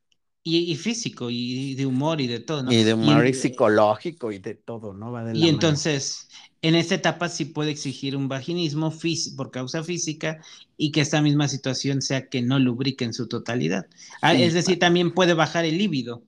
Y, 0.43 0.73
y 0.73 0.77
físico 0.77 1.31
y 1.31 1.75
de 1.75 1.87
humor 1.87 2.21
y 2.21 2.27
de 2.27 2.41
todo, 2.41 2.63
¿no? 2.63 2.73
Y 2.73 2.85
de 2.85 2.95
humor 2.95 3.27
y 3.27 3.35
psicológico 3.35 4.33
y 4.33 4.39
de 4.39 4.55
todo, 4.55 4.95
¿no? 4.95 5.13
Va 5.13 5.25
de 5.25 5.35
Y 5.35 5.49
mano. 5.49 5.49
entonces, 5.49 6.29
en 6.63 6.75
esta 6.75 6.95
etapa 6.97 7.29
sí 7.29 7.45
puede 7.45 7.71
exigir 7.71 8.17
un 8.17 8.29
vaginismo 8.29 8.93
por 9.37 9.51
causa 9.51 9.83
física 9.85 10.41
y 10.77 10.93
que 10.93 11.01
esta 11.01 11.23
misma 11.23 11.49
situación 11.49 12.03
sea 12.03 12.29
que 12.29 12.43
no 12.43 12.59
lubrique 12.59 13.05
en 13.05 13.13
su 13.15 13.29
totalidad. 13.29 13.87
Ah, 14.23 14.33
Sí, 14.33 14.43
es 14.45 14.55
decir, 14.55 14.79
también 14.79 15.13
puede 15.15 15.35
bajar 15.35 15.65
el 15.65 15.79
líbido. 15.79 16.23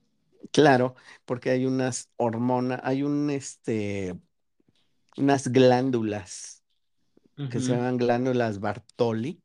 claro, 0.51 0.95
porque 1.25 1.49
hay 1.51 1.65
unas 1.65 2.09
hormonas, 2.17 2.79
hay 2.83 3.03
un, 3.03 3.29
este, 3.29 4.17
unas 5.17 5.47
glándulas 5.51 6.63
que 7.49 7.61
se 7.61 7.73
llaman 7.73 7.97
glándulas 7.97 8.59
Bartoli, 8.59 9.41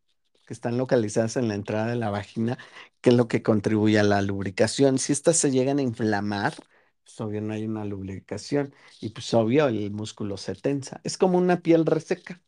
que 0.48 0.54
están 0.54 0.78
localizadas 0.78 1.36
en 1.36 1.46
la 1.46 1.54
entrada 1.54 1.88
de 1.88 1.96
la 1.96 2.08
vagina, 2.08 2.56
que 3.02 3.10
es 3.10 3.16
lo 3.16 3.28
que 3.28 3.42
contribuye 3.42 3.98
a 3.98 4.02
la 4.02 4.22
lubricación. 4.22 4.98
Si 4.98 5.12
estas 5.12 5.36
se 5.36 5.50
llegan 5.50 5.78
a 5.78 5.82
inflamar, 5.82 6.54
pues 7.04 7.20
obvio 7.20 7.42
no 7.42 7.52
hay 7.52 7.66
una 7.66 7.84
lubricación 7.84 8.74
y 8.98 9.10
pues 9.10 9.34
obvio 9.34 9.68
el 9.68 9.90
músculo 9.90 10.38
se 10.38 10.54
tensa. 10.54 11.02
Es 11.04 11.18
como 11.18 11.36
una 11.36 11.60
piel 11.60 11.84
reseca, 11.84 12.40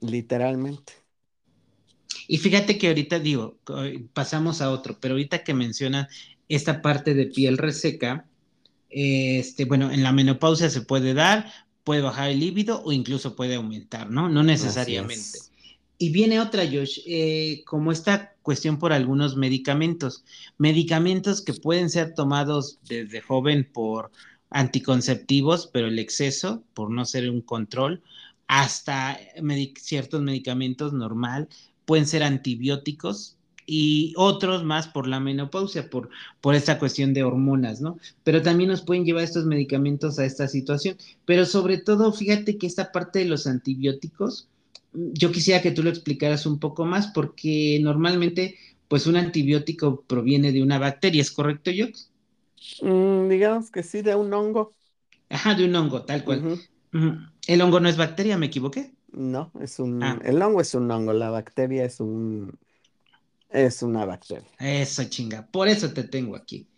literalmente. 0.00 0.92
Y 2.28 2.38
fíjate 2.38 2.78
que 2.78 2.86
ahorita 2.86 3.18
digo, 3.18 3.58
pasamos 4.12 4.60
a 4.60 4.70
otro, 4.70 5.00
pero 5.00 5.14
ahorita 5.14 5.42
que 5.42 5.52
mencionas 5.52 6.14
esta 6.48 6.80
parte 6.80 7.14
de 7.14 7.26
piel 7.26 7.58
reseca, 7.58 8.28
este, 8.88 9.64
bueno, 9.64 9.90
en 9.90 10.04
la 10.04 10.12
menopausia 10.12 10.70
se 10.70 10.82
puede 10.82 11.12
dar, 11.12 11.52
puede 11.82 12.02
bajar 12.02 12.30
el 12.30 12.38
líbido 12.38 12.84
o 12.84 12.92
incluso 12.92 13.34
puede 13.34 13.56
aumentar, 13.56 14.08
¿no? 14.10 14.28
No 14.28 14.44
necesariamente. 14.44 15.40
Y 15.96 16.10
viene 16.10 16.40
otra, 16.40 16.64
Josh, 16.64 17.00
eh, 17.06 17.62
como 17.66 17.92
esta 17.92 18.34
cuestión 18.42 18.78
por 18.78 18.92
algunos 18.92 19.36
medicamentos, 19.36 20.24
medicamentos 20.58 21.40
que 21.40 21.54
pueden 21.54 21.88
ser 21.88 22.14
tomados 22.14 22.78
desde 22.88 23.20
joven 23.20 23.68
por 23.72 24.10
anticonceptivos, 24.50 25.68
pero 25.72 25.86
el 25.86 25.98
exceso, 25.98 26.62
por 26.74 26.90
no 26.90 27.04
ser 27.04 27.30
un 27.30 27.40
control, 27.40 28.02
hasta 28.46 29.18
ciertos 29.80 30.20
medicamentos 30.20 30.92
normal, 30.92 31.48
pueden 31.84 32.06
ser 32.06 32.22
antibióticos 32.22 33.36
y 33.66 34.12
otros 34.16 34.64
más 34.64 34.88
por 34.88 35.06
la 35.06 35.20
menopausia, 35.20 35.88
por, 35.88 36.10
por 36.40 36.54
esta 36.54 36.78
cuestión 36.78 37.14
de 37.14 37.24
hormonas, 37.24 37.80
¿no? 37.80 37.98
Pero 38.22 38.42
también 38.42 38.70
nos 38.70 38.82
pueden 38.82 39.04
llevar 39.04 39.24
estos 39.24 39.46
medicamentos 39.46 40.18
a 40.18 40.24
esta 40.24 40.48
situación. 40.48 40.96
Pero 41.24 41.46
sobre 41.46 41.78
todo, 41.78 42.12
fíjate 42.12 42.58
que 42.58 42.66
esta 42.66 42.92
parte 42.92 43.20
de 43.20 43.24
los 43.26 43.46
antibióticos, 43.46 44.48
yo 44.94 45.32
quisiera 45.32 45.62
que 45.62 45.70
tú 45.72 45.82
lo 45.82 45.90
explicaras 45.90 46.46
un 46.46 46.58
poco 46.60 46.84
más 46.86 47.08
porque 47.08 47.78
normalmente 47.82 48.56
pues 48.88 49.06
un 49.06 49.16
antibiótico 49.16 50.02
proviene 50.06 50.52
de 50.52 50.62
una 50.62 50.78
bacteria, 50.78 51.22
¿es 51.22 51.32
correcto, 51.32 51.70
Jox? 51.76 52.10
Mm, 52.80 53.28
digamos 53.28 53.70
que 53.70 53.82
sí, 53.82 54.02
de 54.02 54.14
un 54.14 54.32
hongo. 54.32 54.76
Ajá, 55.28 55.54
de 55.54 55.64
un 55.66 55.76
hongo, 55.76 56.02
tal 56.06 56.24
cual. 56.24 56.46
El 57.46 57.62
hongo 57.62 57.80
no 57.80 57.88
es 57.88 57.96
bacteria, 57.96 58.36
¿me 58.36 58.46
equivoqué? 58.46 58.94
No, 59.12 59.50
es 59.60 59.78
un, 59.78 59.94
Ah, 60.00 60.24
el 60.24 60.42
hongo 60.42 60.60
es 60.60 60.74
un 60.74 60.90
hongo, 60.90 61.12
la 61.12 61.30
bacteria 61.30 61.84
es 61.84 62.00
un, 62.00 62.58
es 63.50 63.82
una 63.82 64.06
bacteria. 64.06 64.50
eso 64.58 65.04
chinga, 65.04 65.46
por 65.50 65.68
eso 65.68 65.92
te 65.92 66.04
tengo 66.04 66.36
aquí. 66.36 66.68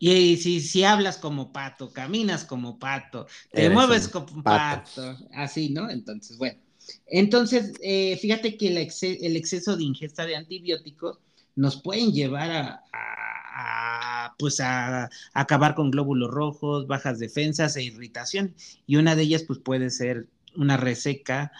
Y 0.00 0.38
si, 0.38 0.60
si 0.62 0.84
hablas 0.84 1.18
como 1.18 1.52
pato, 1.52 1.92
caminas 1.92 2.44
como 2.46 2.78
pato, 2.78 3.28
te 3.54 3.68
Eres 3.68 3.70
mueves 3.70 4.08
como 4.08 4.44
pato. 4.44 4.82
pato, 4.82 5.18
así, 5.32 5.70
¿no? 5.70 5.90
Entonces, 5.90 6.38
bueno. 6.38 6.60
Entonces, 7.06 7.72
eh, 7.82 8.16
fíjate 8.18 8.56
que 8.56 8.68
el, 8.68 8.78
exce- 8.78 9.18
el 9.22 9.36
exceso 9.36 9.76
de 9.76 9.84
ingesta 9.84 10.26
de 10.26 10.36
antibióticos 10.36 11.18
nos 11.56 11.80
pueden 11.80 12.12
llevar 12.12 12.50
a, 12.50 14.34
pues 14.38 14.60
a, 14.60 15.04
a 15.04 15.10
acabar 15.34 15.74
con 15.74 15.90
glóbulos 15.90 16.30
rojos, 16.30 16.86
bajas 16.86 17.18
defensas 17.18 17.76
e 17.76 17.82
irritación. 17.84 18.54
Y 18.86 18.96
una 18.96 19.14
de 19.16 19.22
ellas, 19.22 19.44
pues 19.44 19.58
puede 19.58 19.90
ser 19.90 20.28
una 20.56 20.76
reseca, 20.76 21.52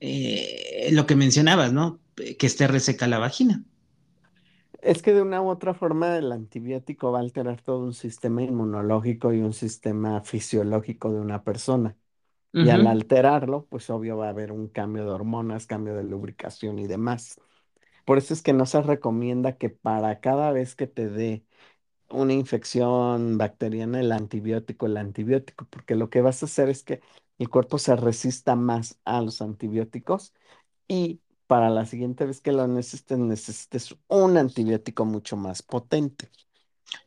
eh, 0.00 0.90
lo 0.92 1.06
que 1.06 1.16
mencionabas, 1.16 1.72
¿no? 1.72 2.00
Que 2.16 2.46
esté 2.46 2.66
reseca 2.68 3.08
la 3.08 3.18
vagina. 3.18 3.64
Es 4.80 5.02
que 5.02 5.12
de 5.12 5.22
una 5.22 5.40
u 5.42 5.48
otra 5.48 5.74
forma 5.74 6.16
el 6.18 6.30
antibiótico 6.32 7.12
va 7.12 7.18
a 7.18 7.22
alterar 7.22 7.60
todo 7.62 7.80
un 7.84 7.94
sistema 7.94 8.42
inmunológico 8.42 9.32
y 9.32 9.40
un 9.40 9.52
sistema 9.52 10.20
fisiológico 10.22 11.12
de 11.12 11.20
una 11.20 11.42
persona. 11.44 11.96
Y 12.60 12.70
al 12.70 12.86
alterarlo, 12.86 13.66
pues 13.70 13.88
obvio 13.90 14.16
va 14.18 14.26
a 14.26 14.30
haber 14.30 14.52
un 14.52 14.68
cambio 14.68 15.04
de 15.04 15.10
hormonas, 15.10 15.66
cambio 15.66 15.94
de 15.94 16.04
lubricación 16.04 16.78
y 16.78 16.86
demás. 16.88 17.40
Por 18.04 18.18
eso 18.18 18.34
es 18.34 18.42
que 18.42 18.52
no 18.52 18.66
se 18.66 18.82
recomienda 18.82 19.56
que 19.58 19.70
para 19.70 20.20
cada 20.20 20.52
vez 20.52 20.74
que 20.76 20.86
te 20.86 21.08
dé 21.08 21.44
una 22.10 22.32
infección 22.34 23.38
bacteriana, 23.38 24.00
el 24.00 24.12
antibiótico, 24.12 24.86
el 24.86 24.96
antibiótico, 24.96 25.66
porque 25.70 25.94
lo 25.96 26.10
que 26.10 26.22
vas 26.22 26.42
a 26.42 26.46
hacer 26.46 26.68
es 26.68 26.82
que 26.84 27.00
el 27.38 27.48
cuerpo 27.50 27.78
se 27.78 27.96
resista 27.96 28.56
más 28.56 28.98
a 29.04 29.20
los 29.22 29.42
antibióticos 29.42 30.34
y 30.88 31.20
para 31.46 31.70
la 31.70 31.86
siguiente 31.86 32.26
vez 32.26 32.40
que 32.40 32.52
lo 32.52 32.66
necesites, 32.68 33.18
necesites 33.18 33.96
un 34.08 34.36
antibiótico 34.38 35.04
mucho 35.06 35.36
más 35.36 35.62
potente. 35.62 36.30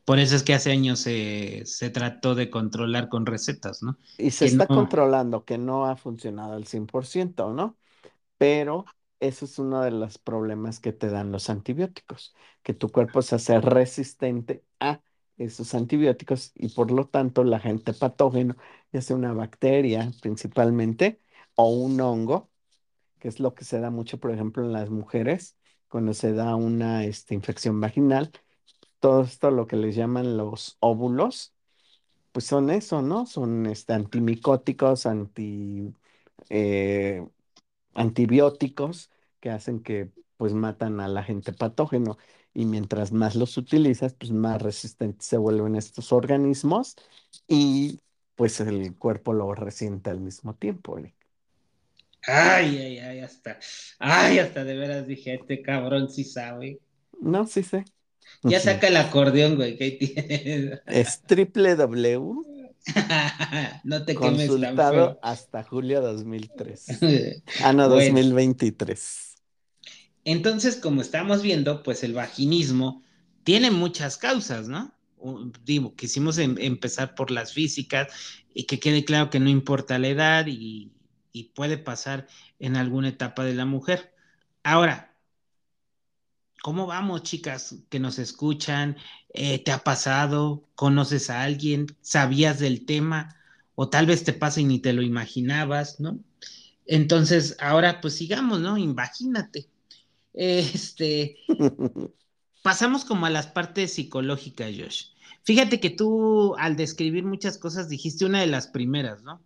Por 0.05 0.19
eso 0.19 0.35
es 0.35 0.43
que 0.43 0.53
hace 0.53 0.71
años 0.71 0.99
se, 0.99 1.63
se 1.65 1.89
trató 1.89 2.35
de 2.35 2.49
controlar 2.49 3.09
con 3.09 3.25
recetas, 3.25 3.81
¿no? 3.83 3.97
Y 4.17 4.31
se 4.31 4.45
Que 4.45 4.51
está 4.51 4.67
no, 4.67 4.67
controlando 4.69 5.45
que 5.45 5.57
no 5.57 5.85
ha 5.87 5.95
funcionado 5.95 6.53
al 6.53 6.67
100%, 6.67 7.53
¿no? 7.53 7.77
Pero 8.37 8.85
eso 9.19 9.45
es 9.45 9.59
uno 9.59 9.81
de 9.83 9.91
los 9.91 10.17
problemas 10.19 10.79
que 10.79 10.93
te 10.93 11.09
dan 11.09 11.31
los 11.31 11.49
antibióticos, 11.49 12.35
que 12.63 12.73
tu 12.73 12.91
cuerpo 12.91 13.21
se 13.23 13.35
hace 13.35 13.61
resistente 13.61 14.65
a 14.79 15.01
esos 15.37 15.73
antibióticos 15.75 16.51
y 16.55 16.69
por 16.69 16.91
lo 16.91 17.07
tanto 17.09 17.43
la 17.43 17.57
agente 17.57 17.93
patógeno, 17.93 18.55
ya 18.93 19.01
sea 19.01 19.15
una 19.17 19.33
bacteria 19.33 20.11
principalmente 20.21 21.21
o 21.55 21.69
un 21.71 22.01
hongo, 22.01 22.51
que 23.19 23.27
es 23.27 23.39
lo 23.39 23.53
que 23.55 23.65
se 23.65 23.79
da 23.79 23.89
mucho, 23.91 24.19
por 24.19 24.31
ejemplo, 24.31 24.63
en 24.65 24.73
las 24.73 24.89
mujeres, 24.89 25.57
cuando 25.87 26.13
se 26.13 26.33
da 26.33 26.55
una 26.55 27.05
este, 27.05 27.35
infección 27.35 27.79
vaginal, 27.81 28.31
todo 29.01 29.23
esto 29.23 29.51
lo 29.51 29.67
que 29.67 29.77
les 29.77 29.95
llaman 29.97 30.37
los 30.37 30.77
óvulos, 30.81 31.53
pues 32.31 32.45
son 32.45 32.69
eso, 32.71 33.01
¿no? 33.01 33.25
Son 33.25 33.65
este, 33.67 33.93
antimicóticos, 33.93 35.05
anti, 35.05 35.93
eh, 36.49 37.25
antibióticos 37.95 39.11
que 39.39 39.49
hacen 39.51 39.81
que 39.83 40.11
pues 40.37 40.53
matan 40.53 40.99
al 40.99 41.17
agente 41.17 41.53
patógeno 41.53 42.17
y 42.53 42.65
mientras 42.65 43.11
más 43.13 43.35
los 43.35 43.57
utilizas, 43.57 44.13
pues 44.15 44.31
más 44.31 44.61
resistentes 44.61 45.27
se 45.27 45.37
vuelven 45.37 45.75
estos 45.75 46.11
organismos 46.13 46.95
y 47.47 48.01
pues 48.35 48.59
el 48.61 48.97
cuerpo 48.97 49.33
lo 49.33 49.53
resiente 49.55 50.09
al 50.09 50.19
mismo 50.21 50.55
tiempo. 50.55 50.97
¿eh? 50.99 51.15
Ay, 52.27 52.77
ay, 52.77 52.97
ay, 52.99 53.19
hasta, 53.21 53.59
ay, 53.99 54.39
hasta 54.39 54.63
de 54.63 54.75
veras 54.75 55.07
dije, 55.07 55.33
este 55.35 55.61
cabrón 55.61 56.09
sí 56.09 56.23
sabe. 56.23 56.79
No, 57.21 57.45
sí 57.47 57.63
sé. 57.63 57.85
Ya 58.43 58.59
saca 58.59 58.87
el 58.87 58.97
acordeón, 58.97 59.55
güey, 59.55 59.77
¿qué 59.77 59.91
tienes? 59.91 60.79
Es 60.87 61.21
triple 61.21 61.75
W. 61.75 62.19
no 63.83 64.05
te 64.05 64.15
quemes 64.15 64.47
Consultado 64.47 65.19
hasta 65.21 65.63
julio 65.63 66.01
2003. 66.01 66.85
ah, 67.63 67.73
no, 67.73 67.87
2023. 67.87 69.35
Entonces, 70.23 70.75
como 70.75 71.01
estamos 71.01 71.41
viendo, 71.41 71.83
pues 71.83 72.03
el 72.03 72.13
vaginismo 72.13 73.03
tiene 73.43 73.71
muchas 73.71 74.17
causas, 74.17 74.67
¿no? 74.67 74.93
Digo, 75.63 75.95
quisimos 75.95 76.37
em, 76.37 76.55
empezar 76.59 77.15
por 77.15 77.31
las 77.31 77.53
físicas 77.53 78.07
y 78.53 78.63
que 78.65 78.79
quede 78.79 79.05
claro 79.05 79.29
que 79.29 79.39
no 79.39 79.49
importa 79.49 79.99
la 79.99 80.07
edad 80.07 80.45
y, 80.47 80.91
puede 81.55 81.77
pasar 81.77 82.27
en 82.59 82.75
alguna 82.75 83.07
etapa 83.07 83.45
de 83.45 83.55
la 83.55 83.65
mujer. 83.65 84.13
Ahora, 84.63 85.10
¿cómo 86.61 86.85
vamos, 86.87 87.23
chicas 87.23 87.75
que 87.89 87.99
nos 87.99 88.19
escuchan? 88.19 88.97
Eh, 89.33 89.59
¿Te 89.59 89.71
ha 89.71 89.83
pasado? 89.83 90.67
¿Conoces 90.75 91.29
a 91.29 91.43
alguien? 91.43 91.87
¿Sabías 92.01 92.59
del 92.59 92.85
tema? 92.85 93.35
O 93.75 93.89
tal 93.89 94.05
vez 94.05 94.23
te 94.23 94.33
pasa 94.33 94.61
y 94.61 94.65
ni 94.65 94.79
te 94.79 94.93
lo 94.93 95.01
imaginabas, 95.01 95.99
¿no? 95.99 96.19
Entonces, 96.85 97.55
ahora 97.59 98.01
pues 98.01 98.15
sigamos, 98.15 98.59
¿no? 98.59 98.77
Imagínate. 98.77 99.67
Este, 100.33 101.35
pasamos 102.63 103.03
como 103.03 103.25
a 103.25 103.29
las 103.29 103.47
partes 103.47 103.93
psicológicas, 103.95 104.71
Josh. 104.77 105.05
Fíjate 105.43 105.81
que 105.81 105.89
tú 105.89 106.55
al 106.57 106.77
describir 106.77 107.25
muchas 107.25 107.57
cosas 107.57 107.89
dijiste 107.89 108.23
una 108.23 108.39
de 108.39 108.47
las 108.47 108.67
primeras, 108.67 109.23
¿no? 109.23 109.41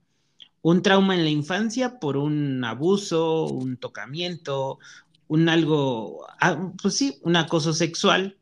Un 0.62 0.84
trauma 0.84 1.15
en 1.15 1.23
la 1.23 1.32
infancia 1.32 1.99
por 1.99 2.17
un 2.17 2.63
abuso, 2.63 3.45
un 3.45 3.78
tocamiento, 3.78 4.78
un 5.27 5.49
algo, 5.49 6.25
ah, 6.39 6.71
pues 6.81 6.95
sí, 6.95 7.19
un 7.23 7.35
acoso 7.35 7.73
sexual 7.73 8.38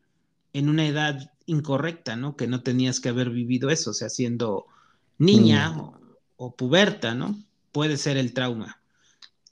en 0.52 0.68
una 0.68 0.86
edad 0.86 1.32
incorrecta, 1.46 2.16
¿no? 2.16 2.36
Que 2.36 2.46
no 2.46 2.62
tenías 2.62 3.00
que 3.00 3.08
haber 3.08 3.30
vivido 3.30 3.70
eso, 3.70 3.90
o 3.90 3.94
sea, 3.94 4.08
siendo 4.08 4.66
niña 5.18 5.70
mm. 5.70 5.92
o, 6.36 6.56
puberta, 6.56 7.14
¿no? 7.14 7.38
Puede 7.72 7.96
ser 7.96 8.16
el 8.16 8.32
trauma, 8.32 8.80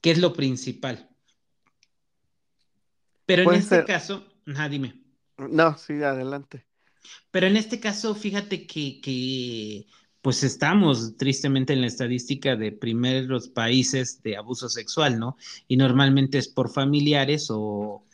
que 0.00 0.10
es 0.10 0.18
lo 0.18 0.32
principal. 0.32 1.08
Pero 3.26 3.50
en 3.50 3.58
este 3.58 3.84
caso, 3.84 4.26
ajá, 4.46 4.68
dime. 4.68 5.00
No, 5.38 5.76
sí, 5.78 6.02
adelante. 6.02 6.66
Pero 7.30 7.46
en 7.46 7.56
este 7.56 7.80
caso, 7.80 8.14
fíjate 8.14 8.66
que, 8.66 9.86
pues 10.22 10.44
estamos 10.44 11.16
tristemente 11.16 11.72
en 11.72 11.80
la 11.80 11.88
estadística 11.88 12.54
de 12.54 12.70
primeros 12.70 13.48
países 13.48 14.22
de 14.22 14.36
abuso 14.36 14.68
sexual, 14.68 15.18
¿no? 15.18 15.36
Y 15.66 15.76
normalmente 15.76 16.38
es 16.38 16.46
por 16.48 16.72
familiares 16.72 17.48
o, 17.50 18.04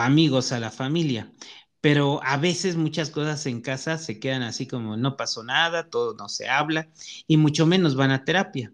amigos 0.00 0.50
a 0.52 0.58
la 0.58 0.70
familia. 0.70 1.30
Pero 1.80 2.20
a 2.24 2.38
veces 2.38 2.76
muchas 2.76 3.10
cosas 3.10 3.46
en 3.46 3.60
casa 3.60 3.98
se 3.98 4.18
quedan 4.18 4.42
así 4.42 4.66
como 4.66 4.96
no 4.96 5.16
pasó 5.16 5.44
nada, 5.44 5.90
todo 5.90 6.14
no 6.14 6.28
se 6.28 6.48
habla 6.48 6.88
y 7.28 7.36
mucho 7.36 7.66
menos 7.66 7.94
van 7.94 8.10
a 8.10 8.24
terapia. 8.24 8.72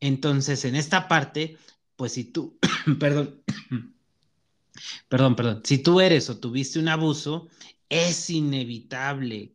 Entonces, 0.00 0.64
en 0.64 0.76
esta 0.76 1.08
parte, 1.08 1.56
pues 1.96 2.12
si 2.12 2.24
tú, 2.24 2.58
perdón, 3.00 3.42
perdón, 5.08 5.34
perdón, 5.34 5.62
si 5.64 5.78
tú 5.78 6.00
eres 6.00 6.30
o 6.30 6.38
tuviste 6.38 6.78
un 6.78 6.88
abuso, 6.88 7.48
es 7.88 8.30
inevitable 8.30 9.54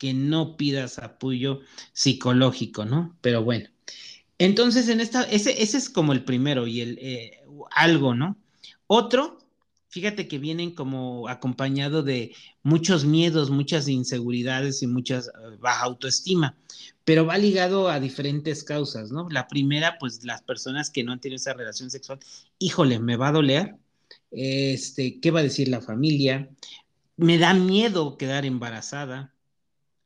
que 0.00 0.14
no 0.14 0.56
pidas 0.56 0.98
apoyo 0.98 1.60
psicológico, 1.92 2.86
¿no? 2.86 3.18
Pero 3.20 3.44
bueno, 3.44 3.68
entonces 4.38 4.88
en 4.88 4.98
esta, 5.00 5.24
ese, 5.24 5.62
ese 5.62 5.76
es 5.76 5.90
como 5.90 6.14
el 6.14 6.24
primero 6.24 6.66
y 6.66 6.80
el 6.80 6.98
eh, 7.02 7.42
algo, 7.76 8.14
¿no? 8.14 8.38
Otro, 8.86 9.38
fíjate 9.90 10.26
que 10.26 10.38
vienen 10.38 10.70
como 10.70 11.28
acompañado 11.28 12.02
de 12.02 12.34
muchos 12.62 13.04
miedos, 13.04 13.50
muchas 13.50 13.88
inseguridades 13.88 14.82
y 14.82 14.86
muchas 14.86 15.28
eh, 15.28 15.56
baja 15.60 15.84
autoestima, 15.84 16.56
pero 17.04 17.26
va 17.26 17.36
ligado 17.36 17.90
a 17.90 18.00
diferentes 18.00 18.64
causas, 18.64 19.12
¿no? 19.12 19.28
La 19.28 19.48
primera, 19.48 19.98
pues 19.98 20.24
las 20.24 20.40
personas 20.40 20.88
que 20.88 21.04
no 21.04 21.12
han 21.12 21.20
tenido 21.20 21.36
esa 21.36 21.52
relación 21.52 21.90
sexual, 21.90 22.20
híjole, 22.58 23.00
me 23.00 23.16
va 23.16 23.28
a 23.28 23.32
doler, 23.32 23.76
este, 24.30 25.20
¿qué 25.20 25.30
va 25.30 25.40
a 25.40 25.42
decir 25.42 25.68
la 25.68 25.82
familia? 25.82 26.48
me 27.20 27.36
da 27.36 27.52
miedo 27.52 28.16
quedar 28.16 28.46
embarazada. 28.46 29.34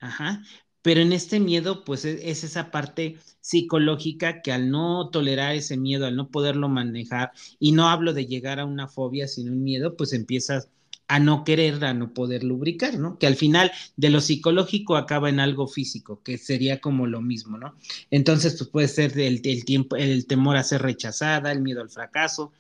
Ajá. 0.05 0.43
Pero 0.83 1.01
en 1.01 1.12
este 1.14 1.40
miedo, 1.40 1.83
pues 1.85 2.05
es, 2.05 2.21
es, 2.23 2.45
esa 2.45 2.71
parte 2.71 3.17
psicológica 3.40 4.43
que 4.43 4.53
al 4.53 4.71
no 4.71 5.09
tolerar 5.11 5.55
ese 5.55 5.77
miedo, 5.79 6.05
al 6.07 6.14
no 6.17 6.31
poderlo 6.31 6.69
manejar, 6.69 7.33
y 7.59 7.73
no 7.73 7.88
hablo 7.88 8.12
de 8.12 8.27
llegar 8.27 8.61
a 8.61 8.67
una 8.67 8.87
fobia, 8.87 9.27
sino 9.29 9.53
un 9.53 9.62
miedo, 9.64 9.97
pues 9.97 10.12
empiezas 10.12 10.69
a 11.07 11.19
no 11.19 11.45
querer, 11.45 11.85
a 11.85 11.93
no 11.93 12.14
poder 12.14 12.45
lubricar, 12.45 12.99
¿no? 12.99 13.19
Que 13.19 13.27
al 13.27 13.37
final 13.37 13.71
de 13.97 14.11
lo 14.11 14.21
psicológico 14.21 14.97
acaba 14.97 15.29
en 15.29 15.38
algo 15.38 15.67
físico, 15.67 16.23
que 16.23 16.38
sería 16.38 16.81
como 16.81 17.07
lo 17.07 17.21
mismo, 17.21 17.59
¿no? 17.59 17.75
Entonces, 18.11 18.57
pues 18.57 18.71
puede 18.71 18.88
ser 18.88 19.19
el, 19.19 19.43
tiempo, 19.64 19.97
el 19.97 20.27
temor 20.27 20.57
a 20.57 20.62
ser 20.62 20.83
rechazada, 20.83 21.53
el 21.53 21.61
miedo 21.61 21.83
al 21.83 21.90
fracaso, 21.90 22.53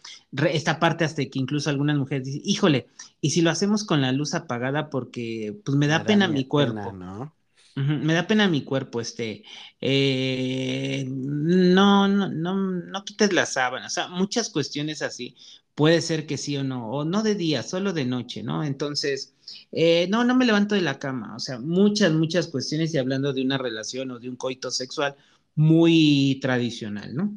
esta 0.50 0.78
parte 0.78 1.04
hasta 1.04 1.24
que 1.24 1.38
incluso 1.38 1.70
algunas 1.70 1.96
mujeres 1.96 2.26
dicen, 2.26 2.42
híjole, 2.44 2.88
y 3.20 3.30
si 3.30 3.40
lo 3.40 3.50
hacemos 3.50 3.84
con 3.84 4.02
la 4.02 4.12
luz 4.12 4.34
apagada 4.34 4.90
porque 4.90 5.58
pues 5.64 5.76
me 5.78 5.86
da, 5.86 6.04
pena 6.04 6.28
mi 6.28 6.44
cuerpo. 6.44 6.92
¿no? 6.92 7.34
me 7.76 8.14
da 8.14 8.26
pena 8.26 8.46
mi 8.46 8.62
cuerpo, 8.62 9.00
este, 9.00 9.42
eh, 9.80 11.04
no, 11.08 12.06
no, 12.06 12.28
no, 12.28 12.54
no 12.54 13.04
quites 13.04 13.32
la 13.32 13.46
sábana, 13.46 13.86
o 13.86 13.90
sea, 13.90 14.08
muchas 14.08 14.48
cuestiones 14.48 15.02
así, 15.02 15.34
puede 15.74 16.00
ser 16.00 16.26
que 16.26 16.38
sí 16.38 16.56
o 16.56 16.64
no, 16.64 16.90
o 16.90 17.04
no 17.04 17.22
de 17.22 17.34
día, 17.34 17.62
solo 17.62 17.92
de 17.92 18.04
noche, 18.04 18.42
¿no? 18.42 18.64
Entonces, 18.64 19.34
eh, 19.72 20.06
no, 20.08 20.24
no 20.24 20.34
me 20.34 20.46
levanto 20.46 20.74
de 20.74 20.80
la 20.82 20.98
cama, 20.98 21.34
o 21.36 21.40
sea, 21.40 21.58
muchas, 21.58 22.12
muchas 22.12 22.48
cuestiones 22.48 22.94
y 22.94 22.98
hablando 22.98 23.32
de 23.32 23.42
una 23.42 23.58
relación 23.58 24.10
o 24.10 24.18
de 24.18 24.28
un 24.28 24.36
coito 24.36 24.70
sexual 24.70 25.16
muy 25.54 26.38
tradicional, 26.40 27.14
¿no? 27.14 27.36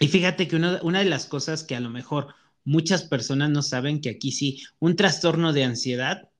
Y 0.00 0.08
fíjate 0.08 0.46
que 0.46 0.56
una 0.56 0.98
de 1.00 1.04
las 1.04 1.26
cosas 1.26 1.64
que 1.64 1.74
a 1.74 1.80
lo 1.80 1.90
mejor 1.90 2.28
muchas 2.64 3.02
personas 3.02 3.50
no 3.50 3.62
saben 3.62 4.00
que 4.00 4.10
aquí 4.10 4.30
sí, 4.30 4.62
un 4.78 4.94
trastorno 4.94 5.52
de 5.52 5.64
ansiedad, 5.64 6.30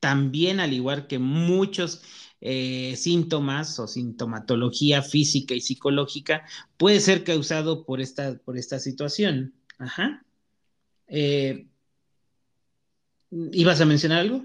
también 0.00 0.60
al 0.60 0.72
igual 0.72 1.06
que 1.06 1.18
muchos 1.18 2.02
eh, 2.40 2.94
síntomas 2.96 3.78
o 3.78 3.86
sintomatología 3.86 5.02
física 5.02 5.54
y 5.54 5.60
psicológica, 5.60 6.44
puede 6.76 7.00
ser 7.00 7.24
causado 7.24 7.84
por 7.84 8.00
esta, 8.00 8.38
por 8.38 8.58
esta 8.58 8.78
situación. 8.78 9.54
Ajá. 9.78 10.24
Eh, 11.08 11.68
¿Ibas 13.62 13.80
a 13.80 13.86
mencionar 13.86 14.18
algo? 14.20 14.38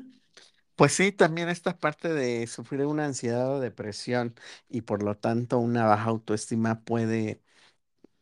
Pues 0.75 0.93
sí, 0.93 1.11
también 1.11 1.49
esta 1.49 1.77
parte 1.79 2.09
de 2.13 2.47
sufrir 2.47 2.85
una 2.85 3.05
ansiedad 3.05 3.51
o 3.55 3.59
depresión 3.59 4.33
y 4.69 4.81
por 4.81 5.03
lo 5.03 5.15
tanto 5.17 5.59
una 5.59 5.85
baja 5.85 6.05
autoestima 6.09 6.81
puede, 6.83 7.41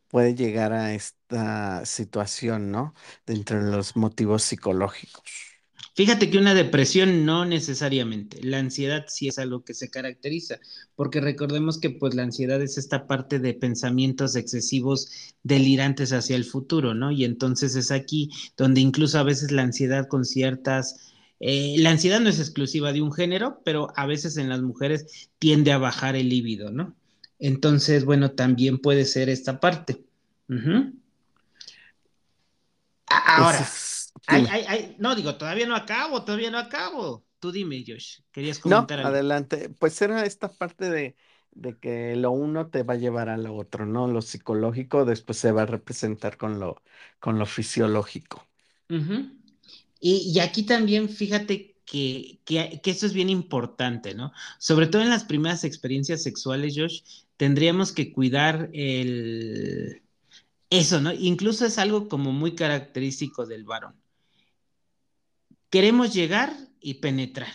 puede 0.08 0.34
llegar 0.36 0.72
a 0.72 0.94
esta 0.94 1.84
situación, 1.86 2.70
¿no? 2.72 2.94
Dentro 3.26 3.64
de 3.64 3.70
los 3.72 3.96
motivos 3.96 4.42
psicológicos. 4.44 5.51
Fíjate 5.94 6.30
que 6.30 6.38
una 6.38 6.54
depresión 6.54 7.26
no 7.26 7.44
necesariamente, 7.44 8.42
la 8.42 8.58
ansiedad 8.58 9.04
sí 9.08 9.28
es 9.28 9.38
algo 9.38 9.62
que 9.62 9.74
se 9.74 9.90
caracteriza, 9.90 10.58
porque 10.94 11.20
recordemos 11.20 11.78
que 11.78 11.90
pues 11.90 12.14
la 12.14 12.22
ansiedad 12.22 12.62
es 12.62 12.78
esta 12.78 13.06
parte 13.06 13.38
de 13.38 13.52
pensamientos 13.52 14.34
excesivos 14.34 15.10
delirantes 15.42 16.12
hacia 16.12 16.36
el 16.36 16.44
futuro, 16.44 16.94
¿no? 16.94 17.10
Y 17.10 17.24
entonces 17.24 17.76
es 17.76 17.90
aquí 17.90 18.30
donde 18.56 18.80
incluso 18.80 19.18
a 19.18 19.22
veces 19.22 19.52
la 19.52 19.62
ansiedad 19.62 20.08
con 20.08 20.24
ciertas... 20.24 21.12
Eh, 21.40 21.74
la 21.78 21.90
ansiedad 21.90 22.20
no 22.20 22.30
es 22.30 22.38
exclusiva 22.38 22.92
de 22.92 23.02
un 23.02 23.12
género, 23.12 23.60
pero 23.64 23.92
a 23.96 24.06
veces 24.06 24.36
en 24.36 24.48
las 24.48 24.62
mujeres 24.62 25.28
tiende 25.38 25.72
a 25.72 25.78
bajar 25.78 26.16
el 26.16 26.28
líbido, 26.28 26.70
¿no? 26.70 26.96
Entonces, 27.38 28.04
bueno, 28.04 28.30
también 28.30 28.78
puede 28.78 29.04
ser 29.04 29.28
esta 29.28 29.58
parte. 29.58 30.04
Ahora, 33.06 33.68
no, 34.98 35.14
digo, 35.14 35.36
todavía 35.36 35.66
no 35.66 35.76
acabo, 35.76 36.24
todavía 36.24 36.50
no 36.50 36.58
acabo. 36.58 37.24
Tú 37.38 37.50
dime, 37.50 37.84
Josh, 37.86 38.20
querías 38.30 38.58
comentar 38.58 39.00
no, 39.00 39.08
adelante. 39.08 39.68
Pues 39.68 40.00
era 40.00 40.24
esta 40.24 40.52
parte 40.52 40.88
de, 40.90 41.16
que 41.80 42.14
lo 42.16 42.30
uno 42.30 42.68
te 42.68 42.82
va 42.82 42.94
a 42.94 42.98
llevar 42.98 43.28
a 43.28 43.36
lo 43.36 43.56
otro, 43.56 43.84
¿no? 43.84 44.06
Lo 44.06 44.22
psicológico 44.22 45.04
después 45.04 45.38
se 45.38 45.50
va 45.50 45.62
a 45.62 45.66
representar 45.66 46.36
con 46.36 46.60
lo, 46.60 46.80
con 47.18 47.38
lo 47.38 47.46
fisiológico. 47.46 48.46
y, 50.00 50.38
aquí 50.38 50.62
también, 50.64 51.08
fíjate 51.08 51.76
que, 51.84 52.40
que, 52.44 52.80
que, 52.82 52.90
eso 52.90 53.06
es 53.06 53.12
bien 53.12 53.28
importante, 53.28 54.14
¿no? 54.14 54.32
Sobre 54.58 54.86
todo 54.86 55.02
en 55.02 55.10
las 55.10 55.24
primeras 55.24 55.64
experiencias 55.64 56.22
sexuales, 56.22 56.74
Josh, 56.76 57.02
tendríamos 57.36 57.92
que 57.92 58.12
cuidar 58.12 58.70
el... 58.72 60.02
Eso, 60.70 61.00
¿no? 61.00 61.12
Incluso 61.12 61.66
es 61.66 61.76
algo 61.76 62.08
como 62.08 62.32
muy 62.32 62.54
característico 62.54 63.46
del 63.46 63.64
varón 63.64 64.01
Queremos 65.72 66.12
llegar 66.12 66.54
y 66.82 66.94
penetrar. 67.00 67.54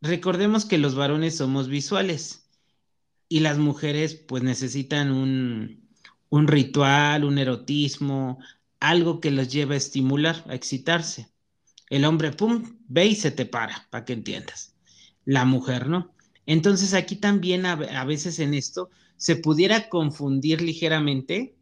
Recordemos 0.00 0.64
que 0.64 0.78
los 0.78 0.94
varones 0.94 1.36
somos 1.36 1.68
visuales 1.68 2.48
y 3.28 3.40
las 3.40 3.58
mujeres 3.58 4.14
pues 4.14 4.42
necesitan 4.42 5.12
un, 5.12 5.86
un 6.30 6.48
ritual, 6.48 7.24
un 7.24 7.36
erotismo, 7.36 8.38
algo 8.80 9.20
que 9.20 9.30
los 9.30 9.52
lleve 9.52 9.74
a 9.74 9.76
estimular, 9.76 10.42
a 10.48 10.54
excitarse. 10.54 11.28
El 11.90 12.06
hombre, 12.06 12.32
pum, 12.32 12.78
ve 12.88 13.04
y 13.04 13.16
se 13.16 13.32
te 13.32 13.44
para, 13.44 13.86
para 13.90 14.06
que 14.06 14.14
entiendas. 14.14 14.74
La 15.26 15.44
mujer, 15.44 15.88
¿no? 15.90 16.14
Entonces 16.46 16.94
aquí 16.94 17.16
también 17.16 17.66
a, 17.66 17.72
a 17.72 18.04
veces 18.06 18.38
en 18.38 18.54
esto 18.54 18.88
se 19.18 19.36
pudiera 19.36 19.90
confundir 19.90 20.62
ligeramente 20.62 21.54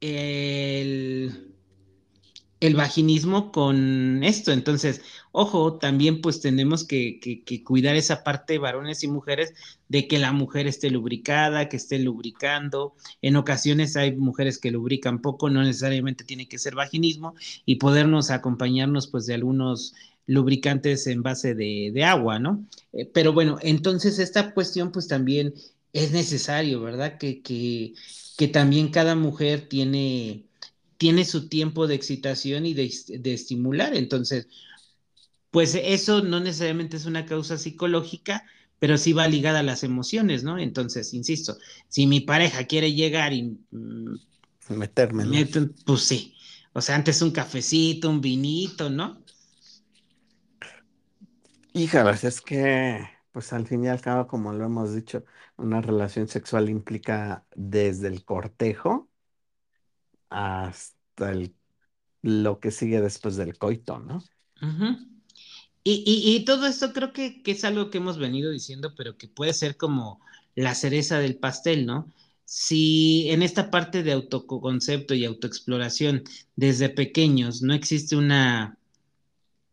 el 0.00 1.51
el 2.62 2.76
vaginismo 2.76 3.50
con 3.50 4.22
esto. 4.22 4.52
Entonces, 4.52 5.02
ojo, 5.32 5.78
también 5.78 6.20
pues 6.20 6.40
tenemos 6.40 6.84
que, 6.84 7.42
cuidar 7.64 7.96
esa 7.96 8.22
parte, 8.22 8.58
varones 8.58 9.02
y 9.02 9.08
mujeres, 9.08 9.52
de 9.88 10.06
que 10.06 10.20
la 10.20 10.32
mujer 10.32 10.68
esté 10.68 10.88
lubricada, 10.88 11.68
que 11.68 11.76
esté 11.76 11.98
lubricando. 11.98 12.94
En 13.20 13.34
ocasiones 13.34 13.96
hay 13.96 14.14
mujeres 14.14 14.58
que 14.58 14.70
lubrican 14.70 15.20
poco, 15.20 15.50
no 15.50 15.62
necesariamente 15.62 16.22
tiene 16.22 16.46
que 16.46 16.58
ser 16.58 16.76
vaginismo, 16.76 17.34
y 17.66 17.76
podernos 17.76 18.30
acompañarnos 18.30 19.08
pues 19.08 19.26
de 19.26 19.34
algunos 19.34 19.94
lubricantes 20.26 21.08
en 21.08 21.24
base 21.24 21.56
de, 21.56 22.04
agua, 22.04 22.38
¿no? 22.38 22.64
Eh, 22.92 23.10
pero 23.12 23.32
bueno, 23.32 23.58
entonces 23.62 24.20
esta 24.20 24.54
cuestión 24.54 24.92
pues 24.92 25.08
también 25.08 25.52
es 25.92 26.12
necesario, 26.12 26.80
¿verdad? 26.80 27.18
Que, 27.18 27.42
que, 27.42 27.94
que 28.38 28.46
también 28.46 28.90
cada 28.90 29.16
mujer 29.16 29.68
tiene 29.68 30.44
tiene 31.02 31.24
su 31.24 31.48
tiempo 31.48 31.88
de 31.88 31.96
excitación 31.96 32.64
y 32.64 32.74
de, 32.74 33.32
estimular. 33.34 33.92
Entonces, 33.92 34.46
pues 35.50 35.74
eso 35.74 36.22
no 36.22 36.38
necesariamente 36.38 36.96
es 36.96 37.06
una 37.06 37.26
causa 37.26 37.58
psicológica, 37.58 38.44
pero 38.78 38.96
sí 38.96 39.12
va 39.12 39.26
ligada 39.26 39.58
a 39.58 39.64
las 39.64 39.82
emociones, 39.82 40.44
¿no? 40.44 40.60
Entonces, 40.60 41.12
insisto, 41.12 41.58
si 41.88 42.06
mi 42.06 42.20
pareja 42.20 42.68
quiere 42.68 42.92
llegar 42.92 43.32
y... 43.32 43.58
Mm, 43.72 44.14
Meterme. 44.68 45.44
pues 45.84 46.02
sí. 46.02 46.36
O 46.72 46.80
sea, 46.80 46.94
antes 46.94 47.20
un 47.20 47.32
cafecito, 47.32 48.08
un 48.08 48.20
vinito, 48.20 48.88
¿no? 48.88 49.24
Híjolas, 51.72 52.22
es 52.22 52.40
que, 52.40 53.04
pues 53.32 53.52
al 53.52 53.66
fin 53.66 53.84
y 53.84 53.88
al 53.88 54.00
cabo, 54.00 54.28
como 54.28 54.52
lo 54.52 54.66
hemos 54.66 54.94
dicho, 54.94 55.24
una 55.56 55.80
relación 55.80 56.28
sexual 56.28 56.70
implica 56.70 57.44
desde 57.56 58.06
el 58.06 58.24
cortejo 58.24 59.01
hasta 60.32 61.30
el, 61.32 61.54
lo 62.22 62.60
que 62.60 62.70
sigue 62.70 63.00
después 63.00 63.36
del 63.36 63.58
coito, 63.58 63.98
¿no? 63.98 64.24
y, 65.84 66.44
todo 66.44 66.66
esto 66.66 66.92
creo 66.92 67.12
que, 67.12 67.42
es 67.44 67.64
algo 67.64 67.90
que 67.90 67.98
hemos 67.98 68.18
venido 68.18 68.50
diciendo, 68.50 68.94
pero 68.96 69.16
que 69.16 69.28
puede 69.28 69.52
ser 69.52 69.76
como 69.76 70.20
la 70.54 70.74
cereza 70.74 71.18
del 71.18 71.36
pastel, 71.36 71.86
¿no? 71.86 72.12
Si 72.44 73.28
en 73.30 73.42
esta 73.42 73.70
parte 73.70 74.02
de 74.02 74.12
autoconcepto 74.12 75.14
y 75.14 75.24
autoexploración 75.24 76.22
desde 76.54 76.88
pequeños 76.90 77.62
no 77.62 77.74
existe 77.74 78.14
una, 78.14 78.78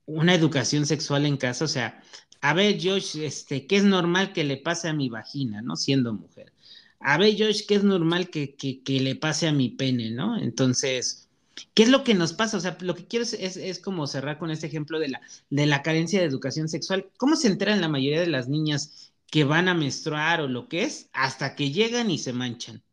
una 0.06 0.34
educación 0.34 0.86
sexual 0.86 1.26
en 1.26 1.38
casa, 1.38 1.65
o 1.65 1.67
sea, 1.67 2.02
a 2.41 2.54
ver, 2.54 2.80
Josh, 2.82 3.17
este, 3.17 3.67
¿qué 3.67 3.78
es 3.78 3.84
normal 3.84 4.34
que 4.34 4.45
le 4.45 4.58
pase 4.58 4.88
a 4.88 4.93
mi 4.93 5.10
vagina, 5.10 5.62
¿no? 5.62 5.76
Siendo 5.76 6.13
mujer 6.13 6.54
a 7.00 7.18
ver, 7.18 7.36
Josh, 7.38 7.66
que 7.66 7.76
es 7.76 7.84
normal 7.84 8.30
que, 8.30 8.56
le 8.86 9.16
pase 9.16 9.48
a 9.48 9.54
mi 9.54 9.70
pene, 9.70 10.12
¿no? 10.12 10.38
Entonces, 10.38 11.30
¿qué 11.74 11.84
es 11.84 11.90
lo 11.90 12.04
que 12.04 12.14
nos 12.14 12.34
pasa? 12.34 12.58
O 12.58 12.60
sea, 12.60 12.78
lo 12.82 12.94
que 12.94 13.06
quiero 13.06 13.26
es, 13.26 13.80
como 13.80 14.06
cerrar 14.06 14.38
con 14.38 14.52
este 14.52 14.68
ejemplo 14.68 15.00
de 15.00 15.10
la, 15.10 15.22
de 15.50 15.66
la 15.66 15.82
carencia 15.82 16.20
de 16.20 16.26
educación 16.26 16.68
sexual. 16.68 17.10
¿Cómo 17.18 17.36
se 17.36 17.48
enteran 17.48 17.82
la 17.82 17.88
mayoría 17.88 18.20
de 18.20 18.28
las 18.28 18.50
niñas 18.50 19.12
que 19.28 19.46
van 19.46 19.70
a 19.70 19.74
menstruar 19.74 20.42
o 20.42 20.48
lo 20.48 20.68
que 20.68 20.84
es 20.84 21.10
hasta 21.14 21.56
que 21.56 21.72
llegan 21.72 22.12
y 22.12 22.18
se 22.18 22.34
manchan? 22.34 22.84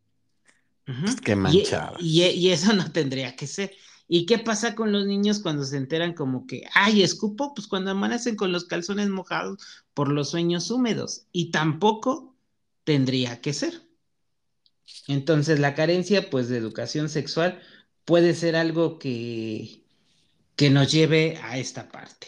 Qué 1.23 1.35
manchadas. 1.35 2.01
Y, 2.01 2.23
y, 2.23 2.49
eso 2.51 2.71
no 2.71 2.89
tendría 2.91 3.35
que 3.35 3.45
ser. 3.45 3.75
¿Y 4.07 4.25
qué 4.25 4.39
pasa 4.39 4.73
con 4.73 4.93
los 4.93 5.05
niños 5.05 5.39
cuando 5.39 5.65
se 5.65 5.75
enteran 5.75 6.13
como 6.13 6.47
que, 6.47 6.63
ay, 6.73 7.03
escupo? 7.03 7.53
Pues 7.53 7.67
cuando 7.67 7.91
amanecen 7.91 8.37
con 8.37 8.53
los 8.53 8.63
calzones 8.63 9.09
mojados 9.09 9.61
por 9.93 10.07
los 10.07 10.29
sueños 10.29 10.71
húmedos. 10.71 11.25
Y 11.33 11.51
tampoco 11.51 12.33
tendría 12.85 13.41
que 13.41 13.51
ser. 13.51 13.86
Entonces, 15.07 15.59
la 15.59 15.75
carencia, 15.75 16.29
pues, 16.29 16.49
de 16.49 16.57
educación 16.57 17.09
sexual 17.09 17.59
puede 18.05 18.33
ser 18.33 18.55
algo 18.55 18.99
que, 18.99 19.83
que 20.55 20.69
nos 20.69 20.91
lleve 20.91 21.37
a 21.43 21.57
esta 21.57 21.89
parte. 21.89 22.27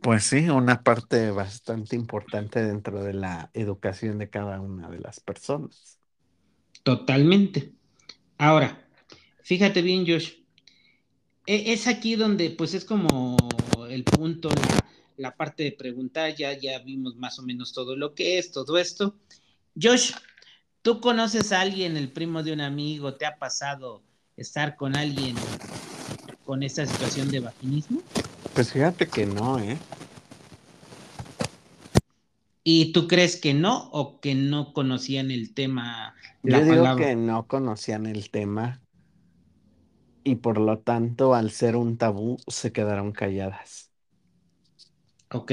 Pues 0.00 0.24
sí, 0.24 0.48
una 0.48 0.82
parte 0.82 1.30
bastante 1.30 1.96
importante 1.96 2.64
dentro 2.64 3.04
de 3.04 3.12
la 3.12 3.50
educación 3.52 4.18
de 4.18 4.30
cada 4.30 4.58
una 4.60 4.88
de 4.88 4.98
las 5.00 5.20
personas. 5.20 5.98
Totalmente. 6.82 7.72
Ahora, 8.38 8.88
fíjate 9.42 9.82
bien, 9.82 10.06
Josh. 10.06 10.32
E, 11.46 11.72
es 11.74 11.86
aquí 11.86 12.16
donde, 12.16 12.50
pues, 12.50 12.72
es 12.72 12.86
como 12.86 13.36
el 13.90 14.04
punto, 14.04 14.48
la, 14.48 14.86
la 15.18 15.36
parte 15.36 15.62
de 15.62 15.72
preguntar, 15.72 16.34
ya, 16.34 16.58
ya 16.58 16.78
vimos 16.78 17.16
más 17.16 17.38
o 17.38 17.42
menos 17.42 17.74
todo 17.74 17.96
lo 17.96 18.14
que 18.14 18.38
es, 18.38 18.50
todo 18.50 18.78
esto. 18.78 19.18
Josh, 19.80 20.12
¿tú 20.82 21.00
conoces 21.00 21.52
a 21.52 21.60
alguien, 21.60 21.96
el 21.96 22.12
primo 22.12 22.42
de 22.42 22.52
un 22.52 22.60
amigo? 22.60 23.14
¿Te 23.14 23.26
ha 23.26 23.36
pasado 23.38 24.02
estar 24.36 24.76
con 24.76 24.96
alguien 24.96 25.36
con 26.44 26.62
esta 26.62 26.86
situación 26.86 27.30
de 27.30 27.40
vaginismo? 27.40 28.02
Pues 28.54 28.72
fíjate 28.72 29.08
que 29.08 29.26
no, 29.26 29.58
¿eh? 29.58 29.78
¿Y 32.62 32.92
tú 32.92 33.08
crees 33.08 33.36
que 33.36 33.52
no 33.52 33.90
o 33.90 34.20
que 34.20 34.34
no 34.34 34.72
conocían 34.72 35.30
el 35.30 35.52
tema? 35.52 36.14
Yo 36.42 36.64
digo 36.64 36.96
que 36.96 37.16
no 37.16 37.46
conocían 37.46 38.06
el 38.06 38.30
tema 38.30 38.80
y 40.24 40.36
por 40.36 40.58
lo 40.58 40.78
tanto, 40.78 41.34
al 41.34 41.50
ser 41.50 41.76
un 41.76 41.98
tabú, 41.98 42.38
se 42.46 42.72
quedaron 42.72 43.12
calladas. 43.12 43.90
Ok. 45.30 45.52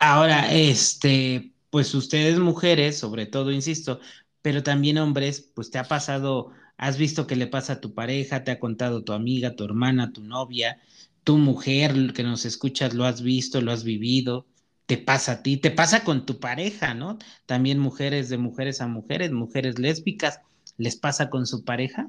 Ahora, 0.00 0.50
este, 0.52 1.53
pues 1.74 1.92
ustedes 1.92 2.38
mujeres, 2.38 2.96
sobre 2.96 3.26
todo, 3.26 3.50
insisto, 3.50 3.98
pero 4.42 4.62
también 4.62 4.96
hombres, 4.96 5.50
pues 5.56 5.72
te 5.72 5.78
ha 5.78 5.82
pasado, 5.82 6.52
has 6.76 6.98
visto 6.98 7.26
que 7.26 7.34
le 7.34 7.48
pasa 7.48 7.72
a 7.72 7.80
tu 7.80 7.94
pareja, 7.94 8.44
te 8.44 8.52
ha 8.52 8.60
contado 8.60 9.02
tu 9.02 9.12
amiga, 9.12 9.56
tu 9.56 9.64
hermana, 9.64 10.12
tu 10.12 10.22
novia, 10.22 10.80
tu 11.24 11.36
mujer 11.36 12.12
que 12.12 12.22
nos 12.22 12.44
escuchas, 12.44 12.94
lo 12.94 13.04
has 13.04 13.22
visto, 13.22 13.60
lo 13.60 13.72
has 13.72 13.82
vivido, 13.82 14.46
te 14.86 14.98
pasa 14.98 15.32
a 15.32 15.42
ti, 15.42 15.56
te 15.56 15.72
pasa 15.72 16.04
con 16.04 16.26
tu 16.26 16.38
pareja, 16.38 16.94
¿no? 16.94 17.18
También 17.44 17.80
mujeres 17.80 18.28
de 18.28 18.38
mujeres 18.38 18.80
a 18.80 18.86
mujeres, 18.86 19.32
mujeres 19.32 19.76
lésbicas, 19.80 20.42
¿les 20.78 20.94
pasa 20.94 21.28
con 21.28 21.44
su 21.44 21.64
pareja? 21.64 22.08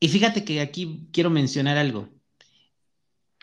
Y 0.00 0.08
fíjate 0.08 0.42
que 0.42 0.60
aquí 0.60 1.06
quiero 1.12 1.30
mencionar 1.30 1.76
algo. 1.76 2.08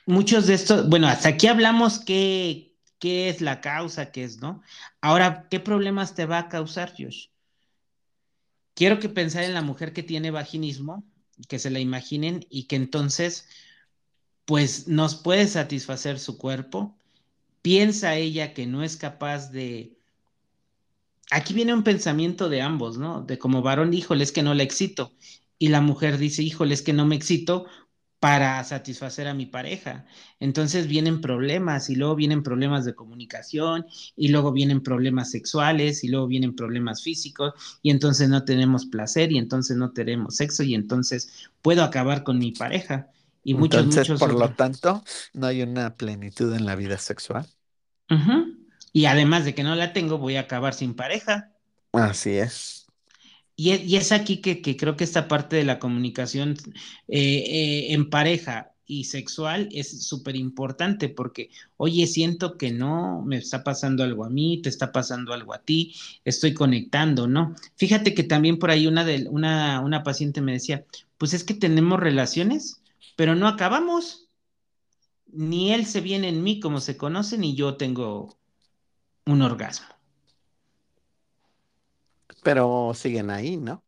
Muchos 0.05 0.47
de 0.47 0.55
estos, 0.55 0.89
bueno, 0.89 1.07
hasta 1.07 1.29
aquí 1.29 1.47
hablamos 1.47 1.99
que, 1.99 2.66
qué 2.99 3.29
es 3.29 3.41
la 3.41 3.61
causa, 3.61 4.11
qué 4.11 4.23
es, 4.23 4.39
¿no? 4.39 4.61
Ahora, 5.01 5.47
¿qué 5.49 5.59
problemas 5.59 6.15
te 6.15 6.25
va 6.25 6.39
a 6.39 6.49
causar, 6.49 6.93
Josh? 6.97 7.27
Quiero 8.73 8.99
que 8.99 9.09
pensar 9.09 9.43
en 9.43 9.53
la 9.53 9.61
mujer 9.61 9.93
que 9.93 10.03
tiene 10.03 10.31
vaginismo, 10.31 11.03
que 11.47 11.59
se 11.59 11.69
la 11.69 11.79
imaginen 11.79 12.45
y 12.49 12.63
que 12.63 12.75
entonces, 12.75 13.47
pues, 14.45 14.87
nos 14.87 15.15
puede 15.15 15.47
satisfacer 15.47 16.19
su 16.19 16.37
cuerpo. 16.37 16.95
Piensa 17.61 18.15
ella 18.15 18.53
que 18.53 18.67
no 18.67 18.83
es 18.83 18.97
capaz 18.97 19.51
de... 19.51 19.97
Aquí 21.29 21.53
viene 21.53 21.73
un 21.73 21.83
pensamiento 21.83 22.49
de 22.49 22.61
ambos, 22.61 22.97
¿no? 22.97 23.21
De 23.21 23.37
como 23.37 23.61
varón, 23.61 23.93
híjole, 23.93 24.23
es 24.23 24.31
que 24.31 24.43
no 24.43 24.53
la 24.53 24.63
excito. 24.63 25.13
Y 25.59 25.69
la 25.69 25.81
mujer 25.81 26.17
dice, 26.17 26.43
híjole, 26.43 26.73
es 26.73 26.81
que 26.81 26.93
no 26.93 27.05
me 27.05 27.15
excito 27.15 27.65
para 28.19 28.63
satisfacer 28.63 29.27
a 29.27 29.33
mi 29.33 29.45
pareja. 29.45 30.05
Entonces 30.39 30.87
vienen 30.87 31.21
problemas 31.21 31.89
y 31.89 31.95
luego 31.95 32.15
vienen 32.15 32.41
problemas 32.41 32.83
de 32.83 32.95
comunicación 32.95 33.85
y 34.15 34.29
luego 34.29 34.51
vienen 34.51 34.81
problemas 34.81 35.29
sexuales 35.31 36.03
y 36.03 36.07
luego 36.07 36.27
vienen 36.27 36.55
problemas 36.55 37.03
físicos 37.03 37.53
y 37.83 37.91
entonces 37.91 38.29
no 38.29 38.43
tenemos 38.43 38.85
placer 38.87 39.31
y 39.31 39.37
entonces 39.37 39.77
no 39.77 39.91
tenemos 39.91 40.35
sexo 40.35 40.63
y 40.63 40.73
entonces 40.73 41.49
puedo 41.61 41.83
acabar 41.83 42.23
con 42.23 42.39
mi 42.39 42.51
pareja. 42.51 43.11
Y 43.43 43.53
muchos, 43.53 43.83
entonces, 43.83 44.19
por 44.19 44.33
lo 44.33 44.49
tanto, 44.49 45.03
no 45.33 45.47
hay 45.47 45.61
una 45.61 45.95
plenitud 45.95 46.53
en 46.53 46.65
la 46.65 46.75
vida 46.75 46.97
sexual. 46.97 47.47
Y 48.91 49.05
además 49.05 49.45
de 49.45 49.53
que 49.53 49.63
no 49.63 49.75
la 49.75 49.93
tengo, 49.93 50.17
voy 50.17 50.37
a 50.37 50.41
acabar 50.41 50.73
sin 50.73 50.95
pareja. 50.95 51.51
Así 51.93 52.37
es. 52.37 52.86
Y 53.59 53.95
es, 53.95 54.11
aquí 54.11 54.37
que, 54.37 54.61
creo 54.77 54.95
que 54.95 55.03
esta 55.03 55.27
parte 55.27 55.55
de 55.55 55.65
la 55.65 55.79
comunicación 55.79 56.55
eh, 57.07 57.43
eh, 57.47 57.93
en 57.93 58.11
pareja 58.11 58.75
y 58.85 59.05
sexual 59.05 59.67
es 59.71 60.05
súper 60.05 60.35
importante 60.35 61.09
porque, 61.09 61.49
oye, 61.75 62.05
siento 62.05 62.55
que 62.55 62.71
no, 62.71 63.23
me 63.23 63.37
está 63.37 63.63
pasando 63.63 64.03
algo 64.03 64.25
a 64.25 64.29
mí, 64.29 64.61
te 64.61 64.69
está 64.69 64.91
pasando 64.91 65.33
algo 65.33 65.55
a 65.55 65.63
ti, 65.63 65.95
estoy 66.23 66.53
conectando, 66.53 67.27
¿no? 67.27 67.55
Fíjate 67.77 68.13
que 68.13 68.23
también 68.23 68.59
por 68.59 68.69
ahí 68.69 68.85
una, 68.85 69.03
de, 69.03 69.27
una, 69.27 69.81
una 69.81 70.03
paciente 70.03 70.39
me 70.39 70.53
decía, 70.53 70.85
pues 71.17 71.33
es 71.33 71.43
que 71.43 71.55
tenemos 71.55 71.99
relaciones, 71.99 72.83
pero 73.15 73.33
no 73.33 73.47
acabamos. 73.47 74.29
Ni 75.33 75.73
él 75.73 75.87
se 75.87 76.01
viene 76.01 76.29
en 76.29 76.43
mí 76.43 76.59
como 76.59 76.79
se 76.79 76.95
conoce, 76.95 77.39
ni 77.39 77.55
yo 77.55 77.75
tengo 77.75 78.37
un 79.25 79.41
orgasmo. 79.41 79.96
Pero 82.47 82.93
siguen 82.93 83.29
ahí, 83.29 83.57
¿no? 83.57 83.83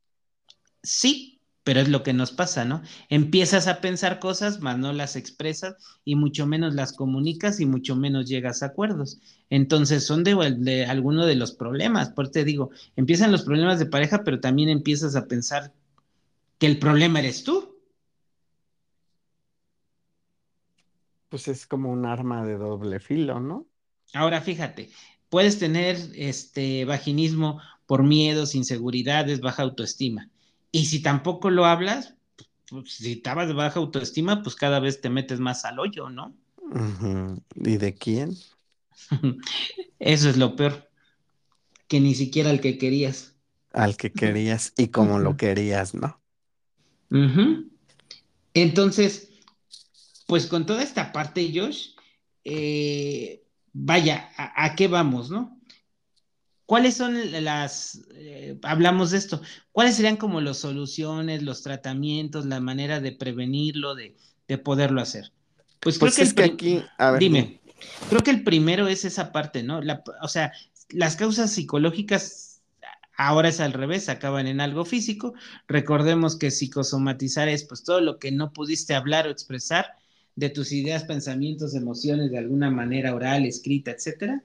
Sí, 0.83 1.39
pero 1.63 1.79
es 1.79 1.87
lo 1.87 2.03
que 2.03 2.11
nos 2.11 2.33
pasa, 2.33 2.65
¿no? 2.65 2.81
Empiezas 3.07 3.69
a 3.69 3.79
pensar 3.79 4.19
cosas, 4.19 4.59
mas 4.59 4.77
no 4.77 4.91
las 4.91 5.15
expresas 5.15 5.77
y 6.03 6.17
mucho 6.17 6.45
menos 6.45 6.75
las 6.75 6.91
comunicas 6.91 7.61
y 7.61 7.65
mucho 7.65 7.95
menos 7.95 8.27
llegas 8.27 8.61
a 8.61 8.65
acuerdos. 8.65 9.21
Entonces 9.49 10.05
son 10.05 10.25
de, 10.25 10.35
de 10.57 10.85
alguno 10.85 11.25
de 11.25 11.35
los 11.35 11.53
problemas. 11.53 12.09
Por 12.09 12.31
te 12.31 12.43
digo, 12.43 12.69
empiezan 12.97 13.31
los 13.31 13.43
problemas 13.43 13.79
de 13.79 13.85
pareja, 13.85 14.25
pero 14.25 14.41
también 14.41 14.67
empiezas 14.67 15.15
a 15.15 15.29
pensar 15.29 15.71
que 16.57 16.67
el 16.67 16.79
problema 16.79 17.19
eres 17.19 17.45
tú. 17.45 17.79
Pues 21.29 21.47
es 21.47 21.65
como 21.65 21.93
un 21.93 22.05
arma 22.05 22.45
de 22.45 22.57
doble 22.57 22.99
filo, 22.99 23.39
¿no? 23.39 23.67
Ahora 24.13 24.41
fíjate, 24.41 24.89
puedes 25.29 25.59
tener 25.59 25.95
este 26.13 26.83
vaginismo 26.83 27.61
por 27.89 28.03
miedos, 28.03 28.53
inseguridades, 28.53 29.41
baja 29.41 29.63
autoestima. 29.63 30.29
Y 30.71 30.85
si 30.85 31.01
tampoco 31.01 31.49
lo 31.49 31.65
hablas, 31.65 32.13
pues, 32.69 32.93
si 32.93 33.13
estabas 33.13 33.47
de 33.47 33.55
baja 33.55 33.79
autoestima, 33.79 34.43
pues 34.43 34.55
cada 34.55 34.79
vez 34.79 35.01
te 35.01 35.09
metes 35.09 35.39
más 35.39 35.65
al 35.65 35.79
hoyo, 35.79 36.07
¿no? 36.11 36.35
¿Y 37.55 37.77
de 37.77 37.95
quién? 37.95 38.37
Eso 39.99 40.29
es 40.29 40.37
lo 40.37 40.55
peor, 40.55 40.87
que 41.87 41.99
ni 41.99 42.13
siquiera 42.13 42.51
al 42.51 42.61
que 42.61 42.77
querías. 42.77 43.33
Al 43.73 43.97
que 43.97 44.11
querías 44.11 44.71
y 44.77 44.89
como 44.89 45.17
lo 45.17 45.35
querías, 45.35 45.95
¿no? 45.95 46.21
Entonces, 48.53 49.31
pues 50.27 50.45
con 50.45 50.67
toda 50.67 50.83
esta 50.83 51.11
parte, 51.11 51.51
Josh, 51.51 51.95
eh, 52.43 53.41
vaya, 53.73 54.29
¿a, 54.37 54.75
qué 54.75 54.87
vamos, 54.87 55.31
no? 55.31 55.58
¿Cuáles 56.69 56.97
son 56.97 57.17
las, 57.43 57.99
eh, 58.13 58.59
hablamos 58.61 59.09
de 59.09 59.17
esto, 59.17 59.41
cuáles 59.71 59.95
serían 59.95 60.17
como 60.17 60.39
las 60.39 60.59
soluciones, 60.59 61.41
los 61.41 61.63
tratamientos, 61.63 62.45
la 62.45 62.59
manera 62.59 62.99
de 62.99 63.11
prevenirlo, 63.11 63.95
de, 63.95 64.15
poderlo 64.63 65.01
hacer? 65.01 65.31
Pues, 65.79 65.97
creo 65.97 66.11
pues 66.11 66.15
que, 66.17 66.21
es 66.21 66.33
que 66.35 66.43
aquí, 66.43 66.83
a 66.99 67.09
ver, 67.09 67.21
dime, 67.21 67.59
creo 68.07 68.21
que 68.21 68.29
el 68.29 68.43
primero 68.43 68.87
es 68.87 69.03
esa 69.03 69.31
parte, 69.31 69.63
¿no? 69.63 69.81
o 70.21 70.27
sea, 70.27 70.51
las 70.89 71.15
causas 71.15 71.51
psicológicas 71.51 72.61
Ahora 73.17 73.49
es 73.49 73.59
al 73.59 73.73
revés, 73.73 74.07
acaban 74.07 74.47
en 74.47 74.61
algo 74.61 74.85
físico. 74.85 75.33
Recordemos 75.67 76.37
que 76.37 76.51
psicosomatizar 76.51 77.49
es 77.49 77.65
pues 77.65 77.83
todo 77.83 77.99
lo 77.99 78.17
que 78.19 78.31
no 78.31 78.53
pudiste 78.53 78.93
hablar 78.93 79.27
o 79.27 79.31
expresar 79.31 79.87
de 80.35 80.49
tus 80.49 80.71
ideas, 80.71 81.03
pensamientos, 81.03 81.75
emociones 81.75 82.31
de 82.31 82.37
alguna 82.37 82.69
manera 82.71 83.13
oral, 83.13 83.45
escrita, 83.45 83.91
etcétera. 83.91 84.41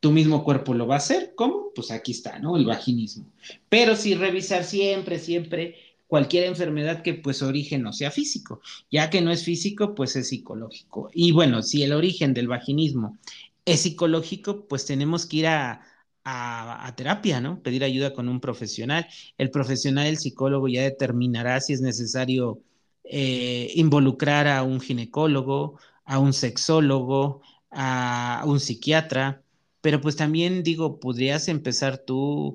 Tu 0.00 0.12
mismo 0.12 0.44
cuerpo 0.44 0.74
lo 0.74 0.86
va 0.86 0.94
a 0.94 0.98
hacer. 0.98 1.32
¿Cómo? 1.34 1.72
Pues 1.74 1.90
aquí 1.90 2.12
está, 2.12 2.38
¿no? 2.38 2.56
El 2.56 2.66
vaginismo. 2.66 3.26
Pero 3.68 3.96
sí 3.96 4.14
revisar 4.14 4.64
siempre, 4.64 5.18
siempre 5.18 5.76
cualquier 6.06 6.44
enfermedad 6.44 7.02
que 7.02 7.14
pues 7.14 7.42
origen 7.42 7.82
no 7.82 7.92
sea 7.92 8.10
físico. 8.10 8.60
Ya 8.90 9.10
que 9.10 9.20
no 9.20 9.30
es 9.30 9.44
físico, 9.44 9.94
pues 9.94 10.16
es 10.16 10.28
psicológico. 10.28 11.10
Y 11.12 11.32
bueno, 11.32 11.62
si 11.62 11.82
el 11.82 11.92
origen 11.92 12.34
del 12.34 12.48
vaginismo 12.48 13.18
es 13.64 13.80
psicológico, 13.80 14.66
pues 14.66 14.86
tenemos 14.86 15.26
que 15.26 15.38
ir 15.38 15.46
a, 15.48 15.82
a, 16.24 16.94
terapia, 16.96 17.40
¿no? 17.40 17.62
Pedir 17.62 17.84
ayuda 17.84 18.12
con 18.12 18.28
un 18.28 18.40
profesional. 18.40 19.06
El 19.38 19.50
profesional, 19.50 20.06
el 20.06 20.18
psicólogo, 20.18 20.68
ya 20.68 20.82
determinará 20.82 21.60
si 21.60 21.72
es 21.72 21.80
necesario 21.80 22.60
eh, 23.04 23.72
involucrar 23.74 24.48
a 24.48 24.62
un 24.62 24.80
ginecólogo, 24.80 25.78
a 26.04 26.18
un 26.18 26.32
sexólogo, 26.32 27.42
a, 27.70 28.42
un 28.46 28.60
psiquiatra, 28.60 29.42
pero 29.80 30.00
pues 30.00 30.16
también 30.16 30.62
digo, 30.62 31.00
podrías 31.00 31.48
empezar 31.48 31.98
tú, 31.98 32.54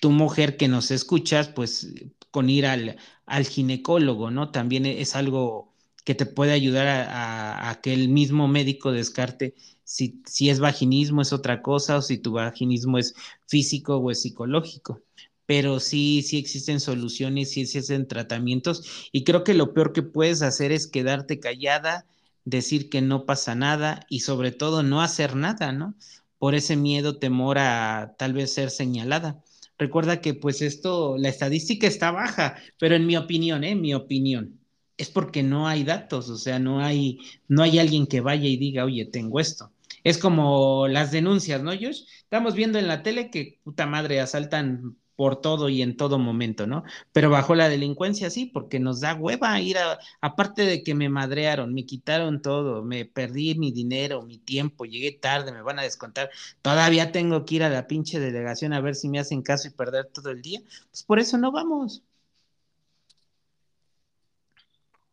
tu 0.00 0.10
mujer 0.10 0.56
que 0.56 0.68
nos 0.68 0.90
escuchas, 0.90 1.48
pues 1.48 1.88
con 2.30 2.50
ir 2.50 2.66
al, 2.66 2.96
al 3.26 3.46
ginecólogo, 3.46 4.30
¿no? 4.30 4.50
También 4.50 4.86
es 4.86 5.14
algo 5.16 5.72
que 6.04 6.14
te 6.14 6.26
puede 6.26 6.52
ayudar 6.52 6.86
a, 6.88 7.70
a 7.70 7.80
que 7.80 7.92
el 7.94 8.08
mismo 8.08 8.48
médico 8.48 8.90
descarte 8.92 9.54
si, 9.84 10.20
si 10.26 10.50
es 10.50 10.58
vaginismo 10.58 11.22
es 11.22 11.32
otra 11.32 11.62
cosa 11.62 11.98
o 11.98 12.02
si 12.02 12.18
tu 12.18 12.32
vaginismo 12.32 12.98
es 12.98 13.14
físico 13.46 13.96
o 13.98 14.10
es 14.10 14.22
psicológico. 14.22 15.00
Pero 15.46 15.80
sí, 15.80 16.22
sí 16.22 16.38
existen 16.38 16.80
soluciones, 16.80 17.50
sí 17.50 17.60
existen 17.62 18.08
tratamientos 18.08 19.08
y 19.12 19.24
creo 19.24 19.44
que 19.44 19.54
lo 19.54 19.74
peor 19.74 19.92
que 19.92 20.02
puedes 20.02 20.42
hacer 20.42 20.72
es 20.72 20.86
quedarte 20.86 21.38
callada, 21.40 22.06
decir 22.44 22.90
que 22.90 23.00
no 23.00 23.26
pasa 23.26 23.54
nada 23.54 24.06
y 24.08 24.20
sobre 24.20 24.52
todo 24.52 24.82
no 24.82 25.02
hacer 25.02 25.36
nada, 25.36 25.72
¿no? 25.72 25.94
Por 26.38 26.54
ese 26.54 26.76
miedo, 26.76 27.18
temor 27.18 27.58
a 27.58 28.14
tal 28.18 28.32
vez 28.32 28.52
ser 28.52 28.70
señalada. 28.70 29.42
Recuerda 29.78 30.20
que 30.20 30.34
pues 30.34 30.62
esto, 30.62 31.16
la 31.18 31.28
estadística 31.28 31.86
está 31.86 32.10
baja, 32.10 32.56
pero 32.78 32.94
en 32.96 33.06
mi 33.06 33.16
opinión, 33.16 33.64
¿eh? 33.64 33.74
Mi 33.74 33.94
opinión 33.94 34.60
es 34.96 35.10
porque 35.10 35.42
no 35.42 35.66
hay 35.68 35.84
datos, 35.84 36.28
o 36.28 36.36
sea, 36.36 36.58
no 36.58 36.80
hay, 36.80 37.18
no 37.48 37.62
hay 37.62 37.78
alguien 37.78 38.06
que 38.06 38.20
vaya 38.20 38.48
y 38.48 38.56
diga, 38.56 38.84
oye, 38.84 39.04
tengo 39.06 39.40
esto. 39.40 39.72
Es 40.04 40.18
como 40.18 40.88
las 40.88 41.12
denuncias, 41.12 41.62
¿no, 41.62 41.72
Josh? 41.72 42.02
Estamos 42.18 42.54
viendo 42.54 42.78
en 42.78 42.88
la 42.88 43.02
tele 43.02 43.30
que 43.30 43.58
puta 43.64 43.86
madre 43.86 44.20
asaltan 44.20 44.96
por 45.22 45.40
todo 45.40 45.68
y 45.68 45.82
en 45.82 45.96
todo 45.96 46.18
momento, 46.18 46.66
¿no? 46.66 46.82
Pero 47.12 47.30
bajo 47.30 47.54
la 47.54 47.68
delincuencia 47.68 48.28
sí, 48.28 48.46
porque 48.46 48.80
nos 48.80 49.00
da 49.00 49.14
hueva 49.14 49.60
ir 49.60 49.78
a, 49.78 50.00
aparte 50.20 50.62
de 50.62 50.82
que 50.82 50.96
me 50.96 51.08
madrearon, 51.08 51.72
me 51.72 51.86
quitaron 51.86 52.42
todo, 52.42 52.82
me 52.82 53.04
perdí 53.04 53.54
mi 53.54 53.70
dinero, 53.70 54.22
mi 54.22 54.38
tiempo, 54.38 54.84
llegué 54.84 55.12
tarde, 55.12 55.52
me 55.52 55.62
van 55.62 55.78
a 55.78 55.82
descontar, 55.82 56.28
todavía 56.60 57.12
tengo 57.12 57.44
que 57.44 57.54
ir 57.54 57.62
a 57.62 57.70
la 57.70 57.86
pinche 57.86 58.18
delegación 58.18 58.72
a 58.72 58.80
ver 58.80 58.96
si 58.96 59.08
me 59.08 59.20
hacen 59.20 59.42
caso 59.42 59.68
y 59.68 59.70
perder 59.70 60.06
todo 60.06 60.30
el 60.30 60.42
día, 60.42 60.60
pues 60.90 61.04
por 61.04 61.20
eso 61.20 61.38
no 61.38 61.52
vamos. 61.52 62.02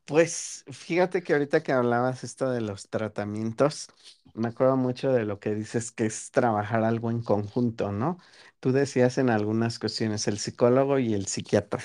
Pues 0.05 0.65
fíjate 0.71 1.21
que 1.21 1.33
ahorita 1.33 1.61
que 1.61 1.71
hablabas 1.71 2.23
esto 2.23 2.49
de 2.49 2.61
los 2.61 2.89
tratamientos, 2.89 3.89
me 4.33 4.49
acuerdo 4.49 4.77
mucho 4.77 5.11
de 5.11 5.25
lo 5.25 5.39
que 5.39 5.55
dices 5.55 5.91
que 5.91 6.05
es 6.05 6.31
trabajar 6.31 6.83
algo 6.83 7.11
en 7.11 7.21
conjunto, 7.21 7.91
¿no? 7.91 8.19
Tú 8.59 8.71
decías 8.71 9.17
en 9.17 9.29
algunas 9.29 9.79
cuestiones 9.79 10.27
el 10.27 10.39
psicólogo 10.39 10.99
y 10.99 11.13
el 11.13 11.27
psiquiatra. 11.27 11.83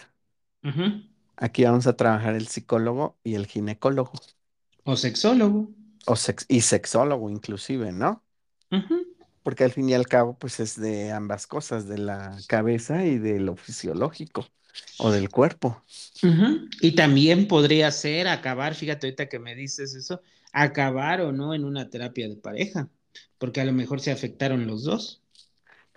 Aquí 1.36 1.64
vamos 1.64 1.86
a 1.86 1.96
trabajar 1.96 2.34
el 2.34 2.48
psicólogo 2.48 3.18
y 3.24 3.34
el 3.34 3.46
ginecólogo. 3.46 4.12
O 4.84 4.96
sexólogo. 4.96 5.70
O 6.06 6.14
y 6.48 6.60
sexólogo 6.60 7.30
inclusive, 7.30 7.92
¿no? 7.92 8.22
Porque 9.42 9.64
al 9.64 9.72
fin 9.72 9.88
y 9.88 9.94
al 9.94 10.06
cabo, 10.06 10.38
pues 10.38 10.58
es 10.58 10.80
de 10.80 11.12
ambas 11.12 11.46
cosas, 11.46 11.86
de 11.86 11.98
la 11.98 12.36
cabeza 12.48 13.04
y 13.04 13.18
de 13.18 13.40
lo 13.40 13.56
fisiológico 13.56 14.46
o 14.98 15.10
del 15.10 15.28
cuerpo. 15.28 15.82
Y 16.80 16.92
también 16.92 17.46
podría 17.46 17.90
ser 17.90 18.26
acabar, 18.26 18.74
fíjate 18.74 19.06
ahorita 19.06 19.28
que 19.28 19.38
me 19.38 19.54
dices 19.54 19.94
eso, 19.94 20.22
acabar 20.54 21.20
o 21.20 21.32
no 21.32 21.54
en 21.54 21.64
una 21.64 21.90
terapia 21.90 22.28
de 22.28 22.36
pareja, 22.36 22.88
porque 23.38 23.60
a 23.60 23.64
lo 23.64 23.72
mejor 23.72 24.00
se 24.00 24.12
afectaron 24.12 24.66
los 24.66 24.84
dos. 24.84 25.22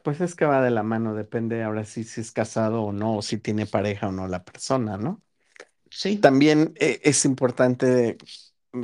Pues 0.03 0.19
es 0.21 0.35
que 0.35 0.45
va 0.45 0.61
de 0.61 0.71
la 0.71 0.83
mano, 0.83 1.15
depende 1.15 1.63
ahora 1.63 1.83
sí 1.85 2.03
si 2.03 2.21
es 2.21 2.31
casado 2.31 2.83
o 2.83 2.91
no, 2.91 3.17
o 3.17 3.21
si 3.21 3.37
tiene 3.37 3.65
pareja 3.65 4.07
o 4.07 4.11
no 4.11 4.27
la 4.27 4.43
persona, 4.43 4.97
¿no? 4.97 5.21
Sí. 5.89 6.17
También 6.17 6.73
eh, 6.79 6.99
es 7.03 7.23
importante 7.25 8.17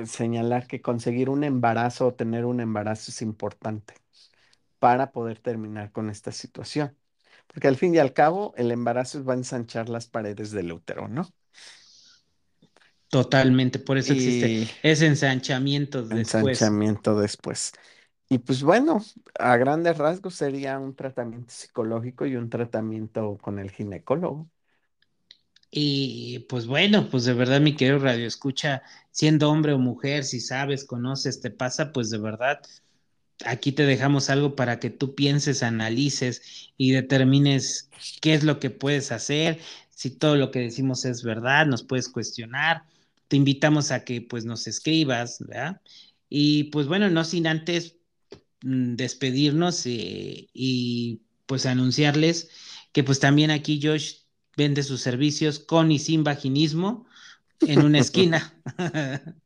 señalar 0.05 0.67
que 0.67 0.82
conseguir 0.82 1.30
un 1.30 1.43
embarazo 1.43 2.07
o 2.07 2.13
tener 2.13 2.45
un 2.45 2.59
embarazo 2.59 3.11
es 3.11 3.21
importante 3.21 3.95
para 4.80 5.11
poder 5.11 5.39
terminar 5.39 5.91
con 5.91 6.09
esta 6.09 6.32
situación. 6.32 6.95
Porque 7.47 7.67
al 7.67 7.78
fin 7.78 7.95
y 7.95 7.99
al 7.99 8.13
cabo, 8.13 8.53
el 8.57 8.71
embarazo 8.71 9.24
va 9.24 9.34
a 9.34 9.38
ensanchar 9.38 9.89
las 9.89 10.07
paredes 10.07 10.51
del 10.51 10.71
útero, 10.71 11.07
¿no? 11.07 11.30
Totalmente, 13.14 13.78
por 13.78 13.99
eso 13.99 14.11
existe 14.11 14.68
ese 14.82 15.05
ensanchamiento 15.05 16.01
después. 16.01 16.59
Ensanchamiento 16.59 17.20
después. 17.20 17.72
Y 18.28 18.39
pues 18.39 18.64
bueno, 18.64 19.05
a 19.38 19.55
grandes 19.57 19.99
rasgos 19.99 20.34
sería 20.34 20.80
un 20.80 20.95
tratamiento 20.95 21.53
psicológico 21.53 22.26
y 22.26 22.36
un 22.38 22.49
tratamiento 22.49 23.38
con 23.39 23.59
el 23.59 23.70
ginecólogo. 23.70 24.49
Y 25.70 26.39
pues 26.49 26.66
bueno, 26.66 27.07
pues 27.11 27.26
de 27.26 27.36
verdad, 27.36 27.61
mi 27.61 27.76
querido 27.76 27.99
Radio 27.99 28.26
Escucha, 28.26 28.82
siendo 29.11 29.51
hombre 29.51 29.74
o 29.74 29.78
mujer, 29.78 30.24
si 30.24 30.39
sabes, 30.39 30.84
conoces, 30.84 31.39
te 31.39 31.51
pasa, 31.51 31.91
pues 31.91 32.09
de 32.09 32.18
verdad, 32.18 32.61
aquí 33.45 33.74
te 33.74 33.86
dejamos 33.86 34.32
algo 34.32 34.55
para 34.55 34.80
que 34.80 34.89
tú 34.89 35.14
pienses, 35.14 35.61
analices 35.61 36.72
y 36.78 36.93
determines 36.93 37.91
qué 38.22 38.34
es 38.34 38.43
lo 38.43 38.59
que 38.59 38.72
puedes 38.72 39.11
hacer, 39.11 39.59
si 39.91 40.09
todo 40.09 40.36
lo 40.36 40.49
que 40.49 40.61
decimos 40.61 41.05
es 41.05 41.22
verdad, 41.22 41.68
nos 41.68 41.84
puedes 41.84 42.09
cuestionar. 42.09 42.86
Te 43.28 43.38
invitamos 43.38 43.91
a 43.91 44.03
que 44.03 44.21
pues 44.21 44.45
nos 44.45 44.67
escribas, 44.67 45.38
¿verdad? 45.39 45.82
Y 46.30 46.65
pues 46.65 46.88
bueno, 46.88 47.09
no 47.09 47.24
sin 47.24 47.47
antes 47.47 47.97
mm, 48.63 48.95
despedirnos 48.95 49.86
eh, 49.86 50.49
y 50.53 51.21
pues 51.45 51.65
anunciarles 51.65 52.49
que 52.91 53.03
pues 53.03 53.19
también 53.19 53.51
aquí 53.51 53.80
Josh 53.82 54.24
vende 54.55 54.84
sus 54.84 55.01
servicios 55.01 55.59
con 55.59 55.91
y 55.91 55.99
sin 55.99 56.24
vaginismo 56.24 57.07
en 57.61 57.84
una 57.84 57.99
esquina. 57.99 58.53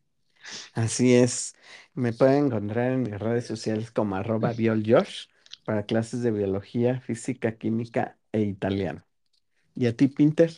Así 0.73 1.13
es. 1.13 1.55
Me 1.93 2.13
pueden 2.13 2.45
encontrar 2.45 2.91
en 2.91 3.03
mis 3.03 3.19
redes 3.19 3.45
sociales 3.45 3.91
como 3.91 4.15
arroba 4.15 4.53
bioljosh 4.53 5.27
para 5.65 5.85
clases 5.85 6.21
de 6.21 6.31
biología, 6.31 7.01
física, 7.01 7.57
química 7.57 8.17
e 8.31 8.41
italiano. 8.41 9.03
¿Y 9.75 9.87
a 9.87 9.95
ti, 9.95 10.07
Pinter? 10.07 10.51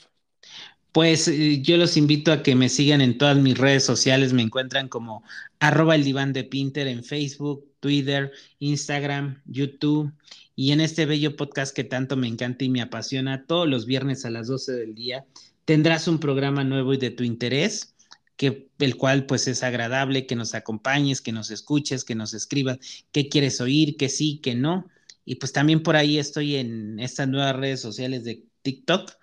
Pues 0.92 1.28
eh, 1.28 1.62
yo 1.62 1.78
los 1.78 1.98
invito 1.98 2.32
a 2.32 2.42
que 2.42 2.56
me 2.56 2.70
sigan 2.70 3.02
en 3.02 3.18
todas 3.18 3.38
mis 3.38 3.58
redes 3.58 3.84
sociales. 3.84 4.34
Me 4.34 4.42
encuentran 4.42 4.88
como 4.88 5.24
arroba 5.60 5.96
el 5.96 6.04
diván 6.04 6.34
de 6.34 6.44
Pinter 6.44 6.88
en 6.88 7.04
Facebook, 7.04 7.66
Twitter, 7.80 8.32
Instagram, 8.60 9.42
YouTube 9.46 10.12
y 10.56 10.72
en 10.72 10.82
este 10.82 11.06
bello 11.06 11.36
podcast 11.36 11.76
que 11.76 11.84
tanto 11.84 12.18
me 12.18 12.28
encanta 12.28 12.66
y 12.66 12.70
me 12.70 12.82
apasiona 12.82 13.46
todos 13.46 13.68
los 13.68 13.86
viernes 13.86 14.26
a 14.26 14.30
las 14.30 14.48
12 14.48 14.74
del 14.74 14.96
día. 14.96 15.26
Tendrás 15.64 16.08
un 16.08 16.20
programa 16.20 16.64
nuevo 16.64 16.94
y 16.94 16.98
de 16.98 17.12
tu 17.12 17.24
interés, 17.24 17.96
que, 18.36 18.68
el 18.80 18.98
cual 18.98 19.26
pues 19.26 19.48
es 19.48 19.64
agradable, 19.64 20.26
que 20.26 20.36
nos 20.36 20.56
acompañes, 20.56 21.22
que 21.22 21.32
nos 21.32 21.52
escuches, 21.52 22.04
que 22.04 22.16
nos 22.16 22.34
escribas 22.34 22.80
qué 23.12 23.30
quieres 23.30 23.62
oír, 23.62 23.96
que 23.96 24.10
sí, 24.10 24.40
que 24.44 24.56
no. 24.56 24.88
Y 25.24 25.36
pues 25.36 25.54
también 25.54 25.84
por 25.84 25.96
ahí 25.96 26.18
estoy 26.18 26.56
en 26.56 27.00
estas 27.00 27.28
nuevas 27.28 27.56
redes 27.56 27.80
sociales 27.80 28.24
de 28.24 28.44
TikTok 28.62 29.14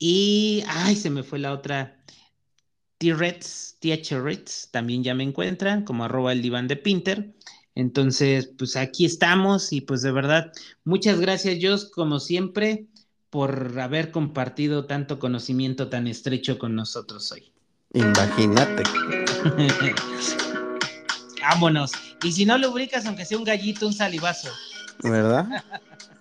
y, 0.00 0.64
ay, 0.66 0.96
se 0.96 1.10
me 1.10 1.22
fue 1.22 1.38
la 1.38 1.52
otra. 1.52 1.98
T-Reds, 2.98 4.68
también 4.70 5.04
ya 5.04 5.14
me 5.14 5.22
encuentran 5.22 5.84
como 5.84 6.04
arroba 6.04 6.32
el 6.32 6.42
diván 6.42 6.68
de 6.68 6.76
Pinter. 6.76 7.34
Entonces, 7.74 8.50
pues 8.58 8.76
aquí 8.76 9.04
estamos 9.04 9.72
y 9.72 9.82
pues 9.82 10.02
de 10.02 10.10
verdad, 10.10 10.52
muchas 10.84 11.20
gracias, 11.20 11.58
Jos, 11.62 11.90
como 11.90 12.18
siempre, 12.18 12.86
por 13.28 13.78
haber 13.78 14.10
compartido 14.10 14.86
tanto 14.86 15.18
conocimiento 15.18 15.88
tan 15.88 16.06
estrecho 16.06 16.58
con 16.58 16.74
nosotros 16.74 17.30
hoy. 17.32 17.52
Imagínate. 17.92 18.82
Vámonos. 21.42 21.92
Y 22.22 22.32
si 22.32 22.44
no 22.44 22.58
lubricas, 22.58 23.06
aunque 23.06 23.24
sea 23.24 23.38
un 23.38 23.44
gallito, 23.44 23.86
un 23.86 23.94
salivazo. 23.94 24.50
¿Verdad? 25.02 25.46